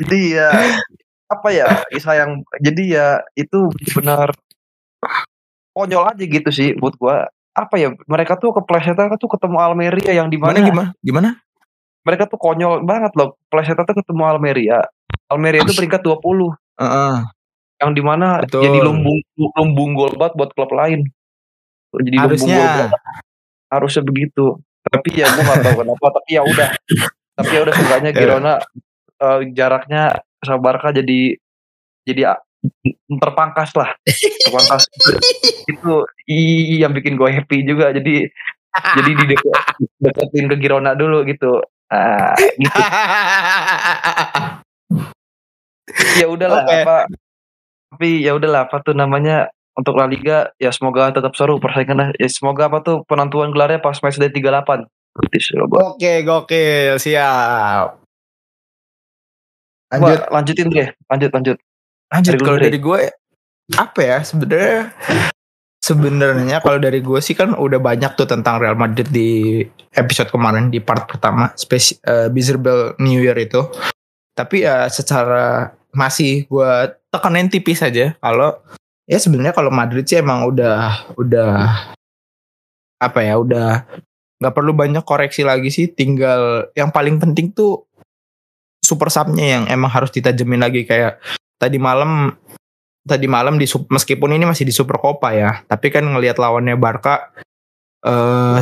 [0.00, 0.48] jadi ya
[1.30, 3.06] apa ya kisah yang jadi ya
[3.38, 4.34] itu benar
[5.74, 7.28] konyol aja gitu sih buat gua.
[7.54, 10.58] Apa ya mereka tuh keplesetan tuh ketemu Almeria yang di mana?
[10.62, 10.90] gimana?
[11.02, 11.30] Gimana?
[12.06, 13.36] Mereka tuh konyol banget loh.
[13.50, 14.80] Plesetan tuh ketemu Almeria.
[15.28, 17.16] Almeria itu peringkat 20 Heeh.
[17.82, 21.10] yang di mana jadi lumbung lumbung gol banget buat klub lain.
[21.94, 22.90] Jadi lumbung Harusnya.
[22.90, 22.90] gol
[23.74, 24.46] harusnya begitu.
[24.84, 26.68] Tapi ya gua nggak tahu kenapa tapi ya udah.
[27.34, 28.18] Tapi ya udah seenggaknya Ya.
[28.20, 28.54] Girona
[29.18, 30.02] eh, jaraknya
[30.44, 31.34] sama Barca jadi
[32.04, 32.22] jadi
[33.06, 33.92] terpangkas lah
[34.44, 34.88] terpangkas.
[35.66, 37.92] Itu i- yang bikin gue happy juga.
[37.92, 38.24] Jadi
[38.74, 39.24] jadi di
[40.00, 41.60] deketin ke Girona dulu gitu.
[41.88, 42.74] Ah, gitu.
[46.18, 46.74] Ya udahlah Oke.
[46.82, 46.96] apa
[47.94, 52.26] tapi ya udahlah apa tuh namanya untuk La Liga ya semoga tetap seru persaingan ya
[52.26, 55.94] semoga apa tuh penentuan gelarnya pas match day 38 Berarti sih lo, Bang.
[55.94, 58.02] Oke, gokil, siap.
[59.94, 61.56] Wah, Lanjut, lanjutin deh lanjut lanjut
[62.14, 62.30] lanjut.
[62.30, 62.66] dari Kalau dulu deh.
[62.70, 63.00] dari gue,
[63.74, 64.82] apa ya sebenarnya?
[65.84, 69.60] Sebenarnya kalau dari gue sih kan udah banyak tuh tentang Real Madrid di
[69.92, 73.60] episode kemarin di part pertama, spesi eh, Miserable New Year itu.
[74.32, 76.72] Tapi ya secara masih gue
[77.14, 78.58] tekanin tipis saja kalau
[79.06, 81.54] ya sebenarnya kalau Madrid sih emang udah udah
[82.98, 83.86] apa ya udah
[84.42, 87.86] nggak perlu banyak koreksi lagi sih tinggal yang paling penting tuh
[88.82, 91.22] super subnya yang emang harus ditajemin lagi kayak
[91.64, 92.28] tadi malam
[93.00, 97.32] tadi malam di meskipun ini masih di Super Copa ya tapi kan ngelihat lawannya Barca
[98.04, 98.60] eh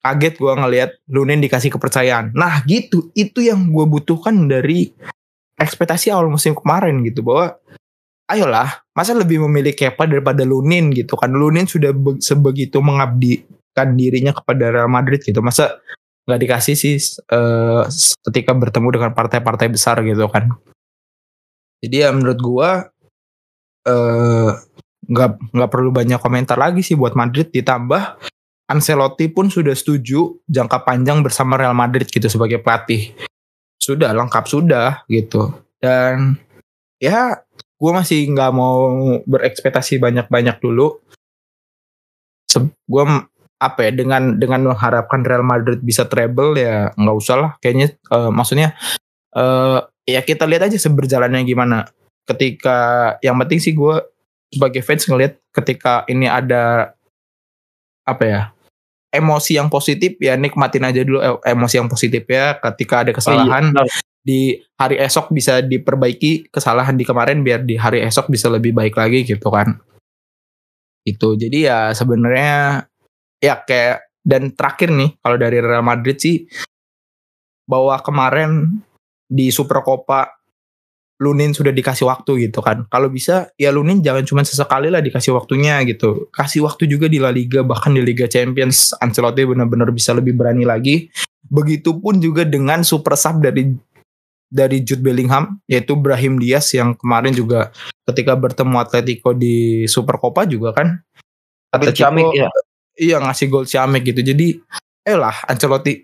[0.00, 2.32] kaget gua ngelihat Lunin dikasih kepercayaan.
[2.32, 3.12] Nah gitu.
[3.12, 4.90] Itu yang gue butuhkan dari
[5.60, 7.60] ekspektasi awal musim kemarin gitu bahwa
[8.32, 11.28] ayolah masa lebih memilih Kepa daripada Lunin gitu kan?
[11.28, 15.44] Lunin sudah be- sebegitu mengabdikan dirinya kepada Real Madrid gitu.
[15.44, 15.76] Masa
[16.24, 16.96] nggak dikasih sih
[17.32, 17.82] eh,
[18.28, 20.52] ketika bertemu dengan partai-partai besar gitu kan
[21.80, 22.70] jadi ya menurut gua
[23.88, 24.50] eh
[25.10, 27.50] nggak nggak perlu banyak komentar lagi sih buat Madrid.
[27.50, 28.20] Ditambah
[28.70, 33.10] Ancelotti pun sudah setuju jangka panjang bersama Real Madrid gitu sebagai pelatih.
[33.82, 35.50] Sudah lengkap sudah gitu.
[35.82, 36.38] Dan
[37.02, 38.94] ya gue masih nggak mau
[39.26, 41.02] berekspektasi banyak-banyak dulu.
[42.86, 43.04] Gue
[43.60, 47.98] apa ya dengan dengan mengharapkan Real Madrid bisa treble ya nggak usah lah kayaknya.
[48.12, 48.78] Eh, maksudnya
[49.34, 49.80] eh
[50.16, 51.86] ya kita lihat aja seberjalannya gimana.
[52.26, 52.78] Ketika
[53.24, 54.02] yang penting sih gue
[54.50, 56.94] sebagai fans ngelihat ketika ini ada
[58.06, 58.42] apa ya
[59.10, 62.58] emosi yang positif ya nikmatin aja dulu eh, emosi yang positif ya.
[62.58, 63.86] Ketika ada kesalahan Iya, benar.
[64.20, 64.40] di
[64.76, 69.26] hari esok bisa diperbaiki kesalahan di kemarin biar di hari esok bisa lebih baik lagi
[69.26, 69.80] gitu kan.
[71.02, 72.84] Itu jadi ya sebenarnya
[73.40, 76.44] ya kayak dan terakhir nih kalau dari Real Madrid sih
[77.64, 78.82] bahwa kemarin
[79.30, 80.40] di Super Copa
[81.20, 82.88] Lunin sudah dikasih waktu gitu kan.
[82.88, 86.32] Kalau bisa ya Lunin jangan cuma sesekali lah dikasih waktunya gitu.
[86.32, 90.64] Kasih waktu juga di La Liga bahkan di Liga Champions Ancelotti benar-benar bisa lebih berani
[90.64, 91.12] lagi.
[91.44, 93.68] Begitupun juga dengan super sub dari
[94.48, 97.68] dari Jude Bellingham yaitu Brahim Diaz yang kemarin juga
[98.08, 100.98] ketika bertemu Atletico di Super Copa juga kan
[101.70, 102.48] Atletico Ciamik ya
[102.96, 104.24] iya ngasih gol Ciamik gitu.
[104.24, 104.56] Jadi
[105.04, 106.00] eh lah Ancelotti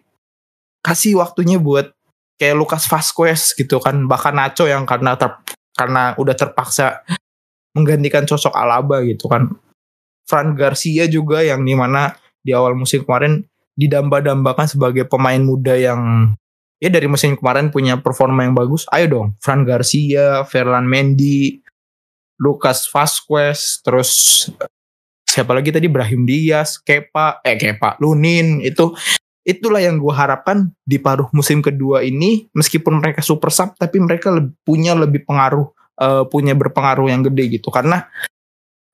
[0.84, 1.95] kasih waktunya buat
[2.37, 5.33] kayak Lucas Vasquez gitu kan bahkan Nacho yang karena ter,
[5.77, 7.05] karena udah terpaksa
[7.77, 9.53] menggantikan sosok Alaba gitu kan.
[10.27, 13.46] Fran Garcia juga yang di mana di awal musim kemarin
[13.77, 16.33] didamba-dambakan sebagai pemain muda yang
[16.81, 18.88] ya dari musim kemarin punya performa yang bagus.
[18.90, 21.61] Ayo dong, Fran Garcia, Ferland Mendy,
[22.40, 24.11] Lucas Vasquez, terus
[25.29, 28.96] siapa lagi tadi Brahim Diaz, Kepa, eh Kepa, Lunin itu
[29.46, 34.35] itulah yang gue harapkan di paruh musim kedua ini meskipun mereka super sub tapi mereka
[34.35, 35.70] le punya lebih pengaruh
[36.02, 37.70] uh, punya berpengaruh yang gede gitu.
[37.70, 38.02] Karena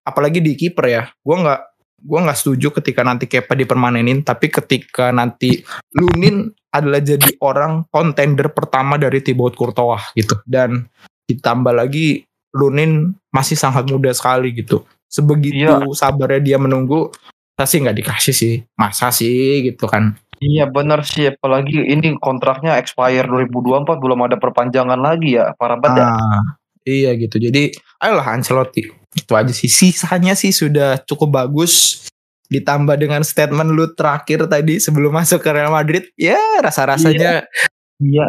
[0.04, 1.60] apalagi di kiper ya gue nggak
[2.02, 5.62] gue nggak setuju ketika nanti Kepa dipermanenin tapi ketika nanti
[5.96, 10.36] Lunin adalah jadi orang kontender pertama dari Thibaut Courtois gitu.
[10.44, 10.84] Dan
[11.24, 14.84] ditambah lagi Lunin masih sangat muda sekali gitu.
[15.08, 15.80] Sebegitu iya.
[15.96, 17.08] sabarnya dia menunggu
[17.56, 18.54] saya nggak dikasih sih.
[18.76, 20.12] Masa sih gitu kan
[20.42, 21.30] iya benar sih.
[21.30, 25.54] Apalagi ini kontraknya expire 2024 belum ada perpanjangan lagi ya.
[25.54, 26.12] Para banget ya.
[26.12, 26.42] ah,
[26.82, 27.38] iya gitu.
[27.38, 28.90] Jadi ayolah Ancelotti.
[29.14, 29.70] Itu aja sih.
[29.70, 32.04] Sisanya sih sudah cukup bagus.
[32.52, 37.48] Ditambah dengan statement lu terakhir tadi sebelum masuk ke Real Madrid ya rasa rasanya
[37.96, 38.28] iya,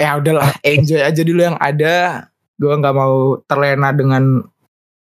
[0.00, 2.28] ya udahlah enjoy aja dulu yang ada.
[2.56, 4.40] Gue nggak mau terlena dengan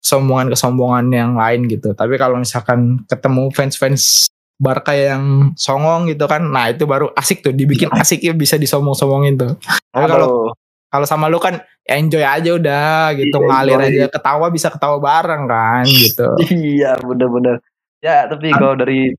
[0.02, 1.94] kesombongan-kesombongan yang lain gitu.
[1.94, 7.52] Tapi kalau misalkan ketemu fans-fans Barca yang songong gitu kan, nah itu baru asik tuh,
[7.52, 8.00] dibikin iya.
[8.00, 9.52] asik ya bisa disombong-sombongin tuh.
[9.92, 10.56] Tapi kalau
[10.88, 15.44] kalau sama lu kan enjoy aja udah gitu, iya, ngalir aja, ketawa bisa ketawa bareng
[15.44, 16.28] kan gitu.
[16.72, 17.60] Iya, bener-bener.
[18.00, 19.12] Ya, tapi kalau dari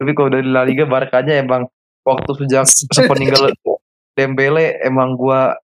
[0.00, 1.68] tapi kalau dari La Liga Barkanya emang
[2.00, 2.64] waktu sejak
[2.96, 3.52] sepeninggal
[4.16, 5.60] Dembele emang gua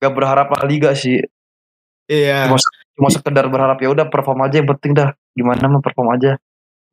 [0.00, 1.20] gak berharap La Liga sih.
[2.08, 2.48] Iya
[2.96, 6.40] cuma sekedar berharap ya udah perform aja yang penting dah gimana mau perform aja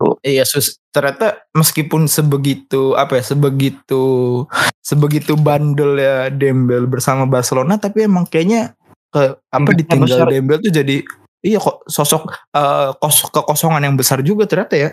[0.04, 4.44] tuh iya sus ternyata meskipun sebegitu apa ya sebegitu
[4.84, 8.76] sebegitu bandel ya Dembel bersama Barcelona tapi emang kayaknya
[9.08, 10.28] ke apa Enggak ditinggal besar.
[10.28, 10.96] Dembel tuh jadi
[11.40, 14.90] iya kok sosok uh, kos kekosongan yang besar juga ternyata ya.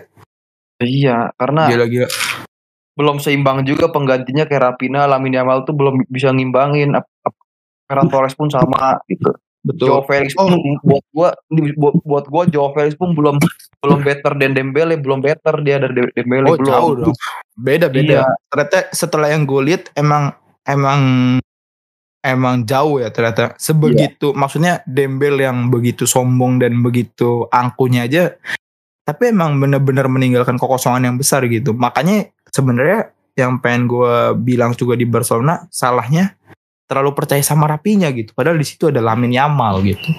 [0.81, 2.07] Iya karena gila gila.
[2.97, 6.95] belum seimbang juga penggantinya kayak Rapina Lamine Yamal tuh belum bisa ngimbangin
[7.85, 9.29] Ferran Torres pun sama gitu
[9.61, 9.87] Betul.
[9.93, 10.77] Joe Felix pun oh.
[10.81, 11.29] buat gua
[11.77, 13.37] buat, buat gua Joe Felix pun belum
[13.81, 16.69] belum better dan Dembele, belum better dia dari Dembele oh, belum.
[16.69, 17.15] jauh dong.
[17.53, 18.25] Beda beda.
[18.25, 18.29] Iya.
[18.49, 20.33] Ternyata setelah yang gue lihat emang
[20.65, 21.01] emang
[22.25, 23.53] emang jauh ya ternyata.
[23.61, 24.37] Sebegitu iya.
[24.37, 28.33] maksudnya Dembele yang begitu sombong dan begitu angkuhnya aja
[29.01, 31.73] tapi emang bener-bener meninggalkan kekosongan yang besar gitu.
[31.73, 36.35] Makanya sebenarnya yang pengen gue bilang juga di Barcelona salahnya
[36.91, 38.35] terlalu percaya sama rapinya gitu.
[38.35, 40.11] Padahal di situ ada Lamin Yamal gitu.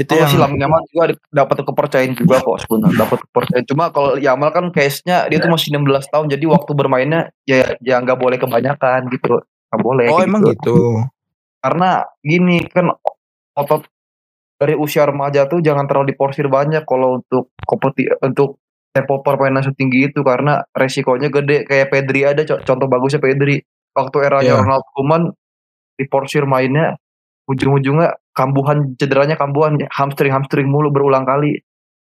[0.00, 3.04] Itu yang si Lamin Yamal juga dapat kepercayaan juga kok sebenarnya.
[3.04, 3.64] Dapat kepercayaan.
[3.68, 8.00] Cuma kalau Yamal kan case-nya dia tuh masih 16 tahun jadi waktu bermainnya ya ya
[8.00, 9.44] nggak boleh kebanyakan gitu.
[9.68, 10.08] Nggak boleh.
[10.08, 10.24] Oh, gitu.
[10.24, 10.78] emang gitu.
[11.60, 12.88] Karena gini kan
[13.52, 13.84] otot
[14.56, 18.56] dari usia remaja tuh jangan terlalu diporsir banyak kalau untuk kompeti untuk
[18.90, 23.62] tempo permainan setinggi itu karena resikonya gede kayak Pedri ada contoh bagusnya Pedri
[23.94, 24.58] waktu eranya yeah.
[24.58, 25.22] Ronald Koeman
[25.98, 26.94] diporsir mainnya
[27.50, 31.58] ujung-ujungnya kambuhan cederanya kambuhan hamstring hamstring mulu berulang kali.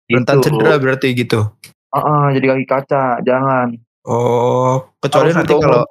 [0.07, 0.55] Rentan gitu.
[0.55, 1.51] cedera berarti gitu?
[1.92, 3.75] Uh -uh, jadi kaki kaca jangan.
[4.07, 5.83] Oh kecuali nanti kalau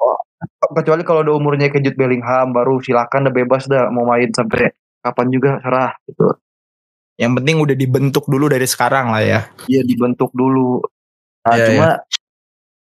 [0.72, 5.28] kecuali kalau udah umurnya kejut Bellingham baru silakan udah bebas dah mau main sampai kapan
[5.34, 6.38] juga serah gitu.
[7.18, 9.40] Yang penting udah dibentuk dulu dari sekarang lah ya.
[9.70, 10.82] Iya dibentuk dulu.
[11.46, 12.21] Nah yeah, cuma yeah.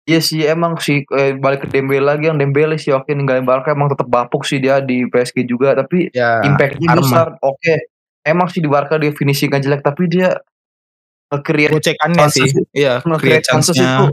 [0.09, 3.77] Iya sih emang sih eh, balik ke Dembele lagi yang Dembele sih oke ninggalin Barca
[3.77, 7.73] emang tetap bapuk sih dia di PSG juga tapi ya, impactnya besar oke.
[8.25, 10.33] Emang sih di Barca dia finishing jelek tapi dia
[11.29, 14.09] nge-create Gocekannya sih iya nge-create itu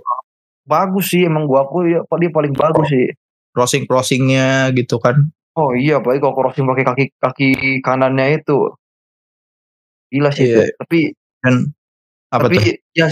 [0.69, 3.09] bagus sih emang gua aku ya dia paling bagus sih.
[3.57, 5.33] Crossing crossingnya gitu kan.
[5.57, 7.49] Oh iya apalagi kalau crossing pakai kaki kaki
[7.81, 8.69] kanannya itu.
[10.13, 10.61] Gila sih iya.
[10.61, 11.01] itu tapi
[11.41, 11.55] dan
[12.29, 12.75] apa tapi tuh?
[12.93, 13.07] ya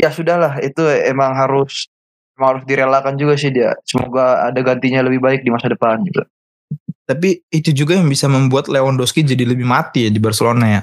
[0.00, 1.92] ya sudahlah itu emang harus
[2.38, 3.74] harus direlakan juga sih dia.
[3.82, 6.28] Semoga ada gantinya lebih baik di masa depan juga.
[7.08, 10.82] Tapi itu juga yang bisa membuat Lewandowski jadi lebih mati ya di Barcelona ya.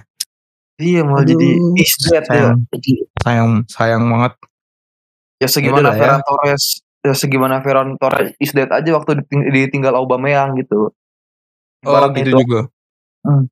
[0.78, 1.58] Iya malah jadi
[2.22, 3.06] sayang, ya.
[3.24, 4.34] sayang sayang banget.
[5.41, 6.26] Ya segimana ya Ferran ya.
[6.28, 6.66] Torres
[7.02, 10.91] ya segimana Ferran Torres is dead aja waktu ditinggal Aubameyang gitu.
[11.88, 12.39] Oh gitu itu.
[12.43, 12.60] juga.
[13.26, 13.50] Hmm.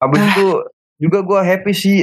[0.00, 0.28] Habis ah.
[0.32, 0.46] itu
[0.98, 1.98] juga gue happy sih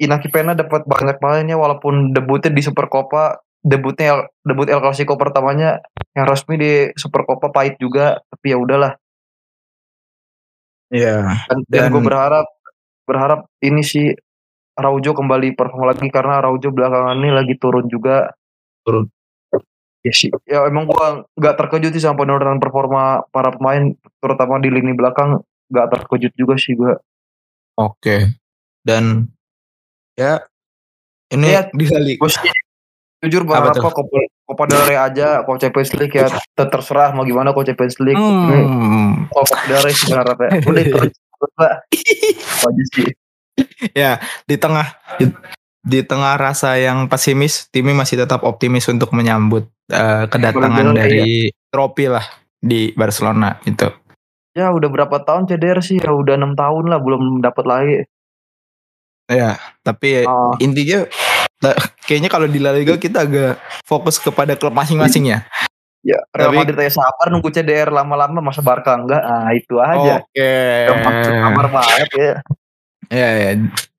[0.00, 5.80] Inaki Pena dapat banyak mainnya walaupun debutnya di Super Copa debutnya debut El Clasico pertamanya
[6.12, 8.94] yang resmi di Super Copa pahit juga tapi ya udahlah
[10.94, 11.26] Iya.
[11.50, 12.46] Dan, dan, dan gue berharap
[13.02, 14.14] berharap ini sih
[14.74, 18.34] Araujo kembali perform lagi karena Araujo belakangan ini lagi turun juga.
[18.82, 19.06] Turun.
[20.04, 24.68] Ya sih, ya emang gua nggak terkejut sih sama penurunan performa para pemain, terutama di
[24.68, 25.40] lini belakang
[25.72, 27.00] nggak terkejut juga sih gua.
[27.80, 28.36] Oke.
[28.84, 29.32] Dan
[30.12, 30.44] ya
[31.32, 32.20] ini Ya, di sih
[33.24, 33.92] jujur berharap kok
[34.44, 38.14] Copa, del Rey aja, kalau Champions League ya ter- terserah mau gimana kalau Champions League.
[38.14, 39.24] Hmm.
[39.26, 40.48] Copa del Rey sih berharap ya.
[40.60, 41.68] Udah itu aja,
[42.60, 43.08] aja sih.
[43.94, 45.30] ya di tengah di,
[45.80, 52.06] di tengah rasa yang pesimis, Timi masih tetap optimis untuk menyambut eh, kedatangan dari trofi
[52.08, 52.24] lah
[52.56, 53.88] di Barcelona itu.
[54.54, 55.98] Ya udah berapa tahun CDR sih?
[55.98, 57.96] Ya udah enam tahun lah belum dapat lagi.
[59.24, 60.52] Ya, tapi Ah.
[60.60, 61.08] intinya
[61.58, 65.38] ta- kayaknya kalau di La Liga kita agak fokus kepada klub masing-masing ya.
[66.04, 69.24] Ya, Real Tapi- Madrid aja sabar nunggu CDR lama-lama masa Barca enggak.
[69.24, 70.20] Ah, itu aja.
[70.20, 70.52] Oke.
[71.24, 72.34] Sabar banget ya.
[73.08, 73.50] Ya, ya,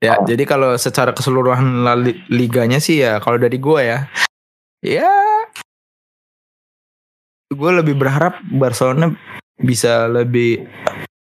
[0.02, 0.14] ya.
[0.18, 0.26] Oh.
[0.26, 4.00] Jadi kalau secara keseluruhan La Li- liganya sih ya, kalau dari gua ya,
[4.82, 5.10] ya,
[7.50, 9.14] gue lebih berharap Barcelona
[9.56, 10.66] bisa lebih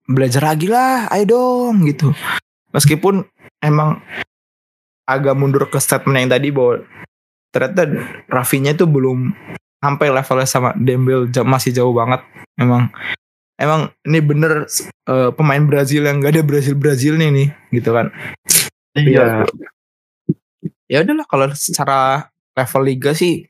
[0.07, 2.15] belajar lagi lah, ayo dong gitu.
[2.73, 3.23] Meskipun
[3.61, 4.01] emang
[5.19, 6.85] agak mundur ke statement yang tadi bahwa
[7.53, 7.83] ternyata
[8.31, 9.33] Rafinya itu belum
[9.83, 12.23] sampai levelnya sama Dembele jauh- masih jauh banget.
[12.57, 12.89] Emang
[13.59, 14.67] emang ini bener
[15.11, 18.09] eh, pemain Brazil yang gak ada Brazil Brazilnya nih gitu kan.
[18.97, 19.45] Iya.
[20.87, 23.49] Ya udahlah kalau secara level liga sih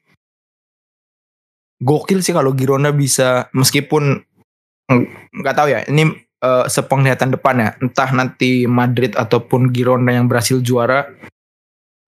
[1.83, 4.23] gokil sih kalau Girona bisa meskipun
[4.87, 5.05] mm,
[5.43, 10.63] nggak tahu ya ini eh, sepenglihatan depan ya entah nanti Madrid ataupun Girona yang berhasil
[10.63, 11.11] juara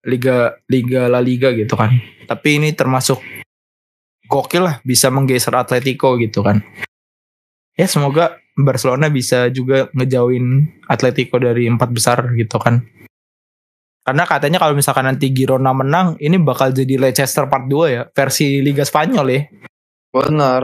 [0.05, 3.21] liga liga La Liga gitu kan tapi ini termasuk
[4.29, 6.65] gokil lah bisa menggeser Atletico gitu kan
[7.77, 12.85] ya semoga Barcelona bisa juga ngejauhin Atletico dari empat besar gitu kan
[14.05, 18.61] karena katanya kalau misalkan nanti Girona menang ini bakal jadi Leicester part 2 ya versi
[18.61, 19.43] Liga Spanyol ya
[20.15, 20.63] Benar.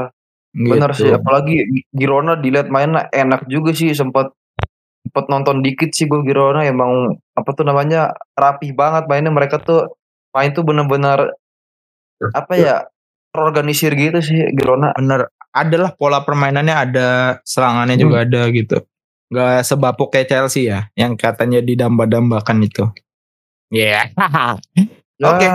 [0.50, 0.66] Gitu.
[0.66, 1.62] Benar sih, apalagi
[1.94, 4.34] Girona dilihat mainnya enak juga sih sempat
[5.00, 9.88] sempat nonton dikit sih gue Girona emang apa tuh namanya rapih banget mainnya mereka tuh
[10.30, 11.34] main tuh bener-bener
[12.32, 12.74] apa ya
[13.32, 14.92] terorganisir gitu sih Girona.
[14.94, 17.08] bener adalah pola permainannya ada
[17.42, 18.04] serangannya Hmm.
[18.06, 18.76] juga ada gitu
[19.30, 22.84] nggak sebapuk kayak Chelsea ya yang katanya didamba-dambakan itu
[23.70, 24.06] ya
[25.20, 25.46] Ya, Oke.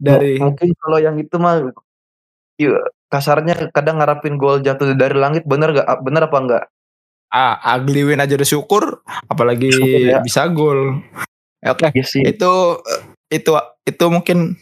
[0.00, 1.68] dari mungkin kalau yang itu mah
[3.12, 6.64] kasarnya kadang ngarapin gol jatuh dari langit bener gak bener apa enggak?
[7.32, 10.20] Ah ugly win aja udah syukur apalagi Syukur ya.
[10.20, 11.00] bisa gol
[11.58, 12.22] oke Iya sih.
[12.22, 12.52] itu
[13.26, 13.50] itu
[13.82, 14.54] itu mungkin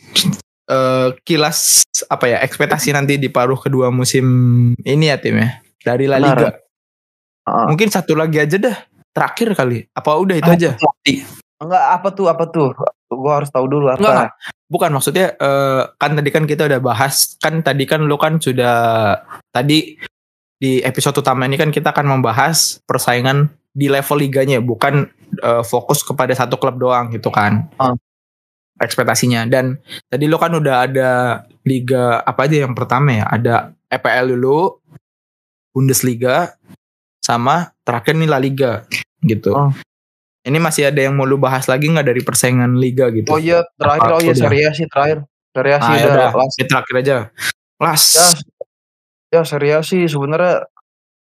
[0.64, 4.24] eh, kilas apa ya ekspektasi nanti di paruh kedua musim
[4.80, 6.16] ini ya tim ya dari La.
[6.16, 6.54] Liga
[7.40, 7.66] Ah.
[7.66, 8.76] mungkin satu lagi aja dah
[9.10, 10.70] terakhir kali apa udah itu Ah, aja
[11.60, 12.72] Enggak apa tuh apa tuh?
[13.10, 14.00] Gua harus tahu dulu apa.
[14.00, 14.28] Enggak,
[14.64, 18.76] bukan maksudnya eh, kan tadi kan kita udah bahas kan tadi kan lu kan sudah
[19.50, 19.92] tadi
[20.61, 25.08] di episode utama ini kan kita akan membahas persaingan di level liganya bukan
[25.40, 27.96] eh, fokus kepada satu klub doang gitu kan Ah.
[28.76, 31.11] ekspektasinya dan tadi lu kan udah ada
[31.64, 33.54] liga apa aja yang pertama ya ada
[33.88, 34.76] EPL dulu
[35.70, 36.56] Bundesliga
[37.20, 38.84] sama terakhir nih La Liga
[39.22, 39.70] gitu Oh.
[40.42, 43.61] ini masih ada yang mau lu bahas lagi nggak dari persaingan liga gitu Oh iya
[43.76, 44.16] terakhir Apa?
[44.16, 44.72] oh iya Udah.
[44.72, 45.16] Sih terakhir.
[45.50, 46.54] Sih Ah, udah last.
[46.56, 47.16] Ini terakhir aja.
[47.76, 48.04] Las.
[48.14, 48.26] Ya,
[49.30, 50.66] ya Serie A sih sebenarnya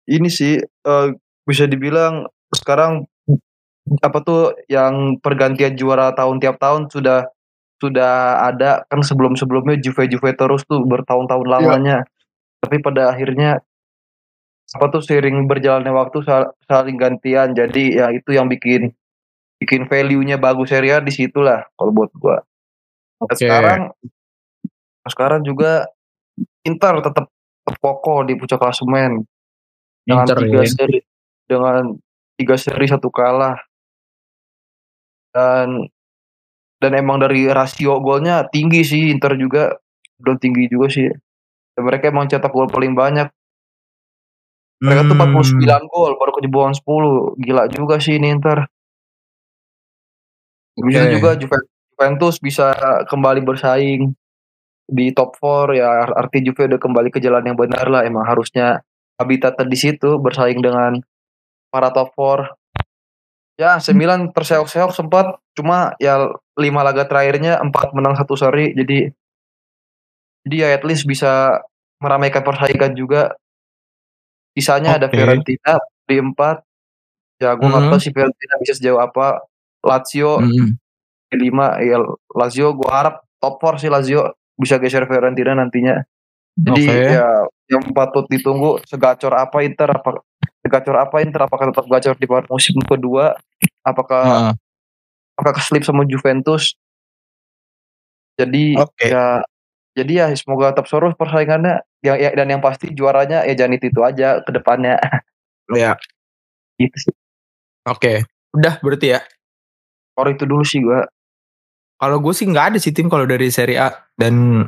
[0.10, 1.08] ini sih eh,
[1.46, 3.06] bisa dibilang sekarang
[4.00, 7.28] apa tuh yang pergantian juara tahun tiap tahun sudah
[7.84, 8.88] sudah ada.
[8.88, 12.08] Kan sebelum sebelumnya Juve Juve terus tuh bertahun-tahun lamanya.
[12.64, 13.60] Tapi pada akhirnya
[14.74, 17.52] apa tuh seiring berjalannya waktu sal- saling gantian.
[17.52, 18.96] Jadi ya itu yang bikin
[19.60, 22.40] bikin value-nya bagus Serie A di situ lah kalau buat gua.
[23.24, 23.40] Oke.
[23.40, 23.92] sekarang
[25.08, 25.88] sekarang juga
[26.64, 27.33] Inter tetap
[27.84, 29.28] kokoh di puncak klasemen.
[30.04, 30.68] Dengan Inter tiga ya.
[30.68, 31.00] seri
[31.44, 31.84] dengan
[32.36, 33.60] tiga seri satu kalah.
[35.36, 35.88] Dan
[36.80, 39.76] dan emang dari rasio golnya tinggi sih Inter juga.
[40.20, 41.12] Udah tinggi juga sih.
[41.74, 43.28] Dan mereka emang cetak gol paling banyak.
[44.80, 45.32] Mereka tuh Hmm.
[45.32, 48.68] 49 gol baru kejebolan 10 gila juga sih ini Inter.
[50.76, 52.74] Bisa juga Juve- Juventus bisa
[53.08, 54.12] kembali bersaing
[54.90, 58.02] di top 4 ya arti Juve udah kembali ke jalan yang benar lah.
[58.04, 58.84] Emang harusnya
[59.18, 61.00] habitatnya di situ bersaing dengan
[61.72, 62.54] para top 4
[63.54, 66.26] ya AC Milan terseok-seok sempat cuma ya
[66.58, 68.74] lima laga terakhirnya empat menang satu seri.
[68.74, 69.08] Jadi
[70.44, 71.62] jadi ya at least bisa
[72.04, 73.32] meramaikan persaingan juga.
[74.54, 75.16] Sisanya ada Oke.
[75.18, 75.74] Fiorentina
[76.06, 76.62] di empat.
[77.40, 77.92] Ya gue nggak Mhm.
[77.96, 79.42] tahu si Fiorentina bisa sejauh apa.
[79.84, 80.76] Lazio Hmm.
[81.34, 81.80] lima.
[81.82, 81.98] Ya
[82.36, 86.02] Lazio gue harap top 4 sih Lazio bisa geser Fiorentina nantinya.
[86.54, 87.14] Jadi Oke.
[87.18, 87.28] ya
[87.74, 90.22] yang patut ditunggu segacor apa Inter apa
[90.62, 93.34] segacor apa Inter apakah tetap gacor di musim kedua
[93.82, 94.54] apakah Heeh.
[95.42, 96.78] apakah slip sama Juventus
[98.38, 99.10] jadi Oke.
[99.10, 99.42] ya
[99.98, 104.02] jadi ya semoga tetap seru persaingannya yang ya, dan yang pasti juaranya ya Janit itu
[104.02, 104.98] aja ke depannya
[105.72, 105.96] Ya,
[106.76, 107.16] gitu sih.
[107.88, 108.28] oke.
[108.52, 109.24] Udah berarti ya.
[110.12, 111.08] Kalau itu dulu sih gua
[111.98, 113.90] Kalau gue sih nggak ada sih tim kalau dari Serie A
[114.20, 114.66] dan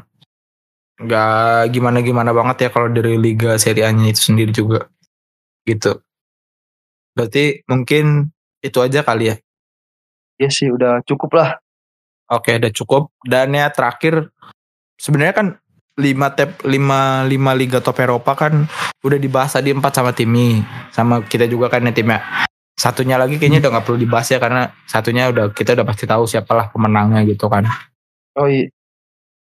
[0.95, 4.87] nggak gimana-gimana banget ya kalau dari Liga Serie A-nya itu sendiri juga
[5.67, 5.99] gitu.
[7.15, 8.31] Berarti mungkin
[8.63, 9.35] itu aja kali ya.
[10.35, 11.49] ya sih udah cukup lah.
[12.31, 13.13] Oke, udah cukup.
[13.23, 14.33] Dan ya terakhir
[14.97, 15.47] sebenarnya kan
[15.95, 18.67] 5 tab 5 5 liga top Eropa kan
[18.99, 20.59] udah dibahas tadi 4 sama Timi
[20.91, 22.19] sama kita juga kan ya timnya.
[22.75, 26.27] Satunya lagi kayaknya udah nggak perlu dibahas ya karena satunya udah kita udah pasti tahu
[26.27, 27.63] siapalah pemenangnya gitu kan.
[28.35, 28.67] Oh iya.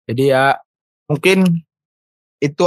[0.05, 0.59] Jadi ya
[1.07, 1.63] mungkin
[2.43, 2.63] itu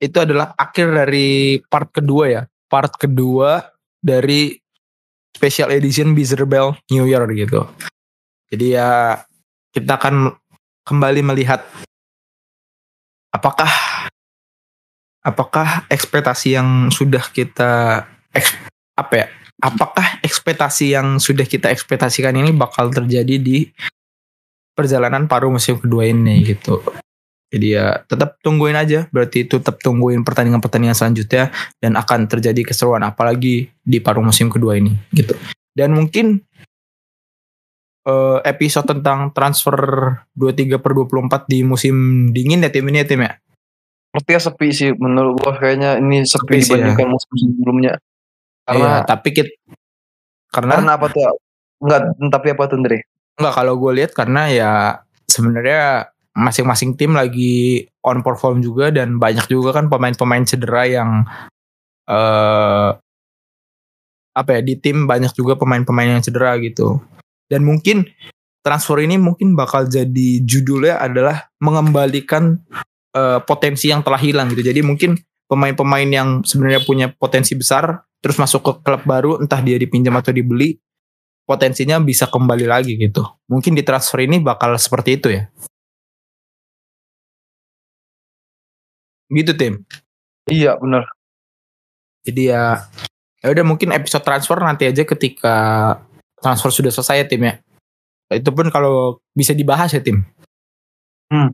[0.00, 2.42] itu adalah akhir dari part kedua ya.
[2.64, 3.60] Part kedua
[4.00, 4.56] dari
[5.36, 7.68] special edition Beezer Bell New Year gitu.
[8.48, 9.20] Jadi ya
[9.68, 10.32] kita akan
[10.88, 11.60] kembali melihat
[13.34, 13.68] apakah
[15.20, 18.56] apakah ekspektasi yang sudah kita eks-
[18.96, 19.28] apa ya?
[19.62, 23.70] Apakah ekspektasi yang sudah kita ekspektasikan ini bakal terjadi di
[24.74, 26.82] perjalanan paruh musim kedua ini gitu.
[27.54, 29.06] Jadi ya tetap tungguin aja.
[29.14, 34.98] Berarti tetap tungguin pertandingan-pertandingan selanjutnya dan akan terjadi keseruan apalagi di paruh musim kedua ini
[35.14, 35.38] gitu.
[35.70, 36.42] Dan mungkin
[38.04, 39.78] eh, episode tentang transfer
[40.34, 41.94] 23 per 24 di musim
[42.34, 43.32] dingin ya tim ini ya tim ya.
[44.10, 46.90] Sepertinya sepi sih menurut gua kayaknya ini sepi, Sepi ya.
[46.90, 47.94] dibandingkan musim sebelumnya.
[48.64, 49.52] Iya, Karena tapi kita
[50.48, 51.22] karena karena apa tuh?
[51.84, 52.00] Enggak,
[52.32, 52.98] tapi apa tuh Andre?
[53.36, 54.72] Enggak kalau gue lihat karena ya
[55.28, 61.10] sebenarnya masing-masing tim lagi on perform juga dan banyak juga kan pemain-pemain cedera yang
[62.08, 62.90] eh
[64.34, 66.98] apa ya di tim banyak juga pemain-pemain yang cedera gitu.
[67.46, 68.08] Dan mungkin
[68.64, 72.58] transfer ini mungkin bakal jadi judulnya adalah mengembalikan
[73.14, 74.64] eh, potensi yang telah hilang gitu.
[74.64, 75.14] Jadi mungkin
[75.46, 80.32] pemain-pemain yang sebenarnya punya potensi besar terus masuk ke klub baru entah dia dipinjam atau
[80.32, 80.80] dibeli
[81.44, 83.20] potensinya bisa kembali lagi gitu.
[83.52, 85.44] Mungkin di transfer ini bakal seperti itu ya.
[89.28, 89.84] Gitu tim.
[90.48, 91.04] Iya benar.
[92.24, 92.88] Jadi ya
[93.44, 95.56] ya udah mungkin episode transfer nanti aja ketika
[96.40, 97.54] transfer sudah selesai ya tim ya.
[98.32, 100.24] Itu pun kalau bisa dibahas ya tim.
[101.28, 101.52] Hmm.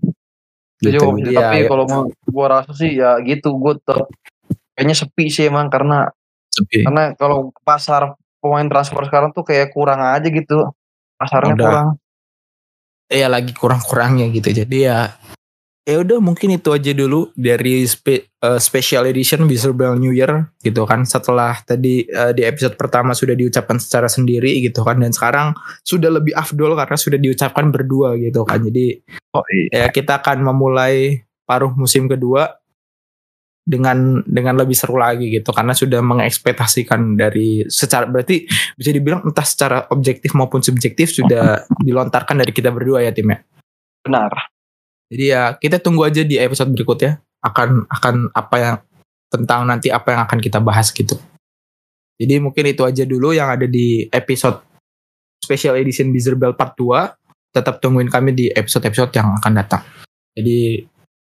[0.79, 1.03] Gitu.
[1.03, 4.07] Jadi, Jadi tapi ya, kalau mau gua rasa sih ya gitu tetap
[4.79, 6.15] kayaknya sepi sih emang karena
[6.61, 6.85] sepi.
[6.85, 10.69] karena kalau pasar pemain transfer sekarang tuh kayak kurang aja gitu.
[11.17, 11.65] Pasarnya Udah.
[11.69, 11.89] kurang.
[13.11, 14.55] ya lagi kurang-kurangnya gitu.
[14.55, 15.11] Jadi ya
[15.89, 20.87] ya udah mungkin itu aja dulu dari spe- eh, special edition Bell New Year gitu
[20.87, 25.57] kan setelah tadi eh, di episode pertama sudah diucapkan secara sendiri gitu kan dan sekarang
[25.83, 29.03] sudah lebih afdol karena sudah diucapkan berdua gitu kan jadi
[29.35, 29.87] Oh iya.
[29.87, 32.60] ya kita akan memulai paruh musim kedua
[33.71, 39.47] dengan dengan lebih seru lagi gitu karena sudah mengekspektasikan dari secara berarti bisa dibilang entah
[39.47, 43.39] secara objektif maupun subjektif sudah dilontarkan dari kita berdua ya tim ya
[44.03, 44.33] Benar.
[45.07, 48.77] jadi ya kita tunggu aja di episode berikutnya akan akan apa yang
[49.31, 51.17] tentang nanti apa yang akan kita bahas gitu.
[52.21, 54.61] Jadi mungkin itu aja dulu yang ada di episode
[55.41, 57.55] special edition Beezer Bell Part 2.
[57.55, 59.83] Tetap tungguin kami di episode-episode yang akan datang.
[60.37, 60.85] Jadi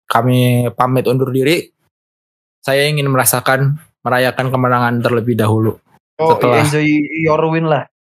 [0.05, 1.71] kami pamit undur diri.
[2.61, 5.77] Saya ingin merasakan merayakan kemenangan terlebih dahulu.
[6.21, 6.85] Oh Setelah- enjoy
[7.25, 7.89] your win lah.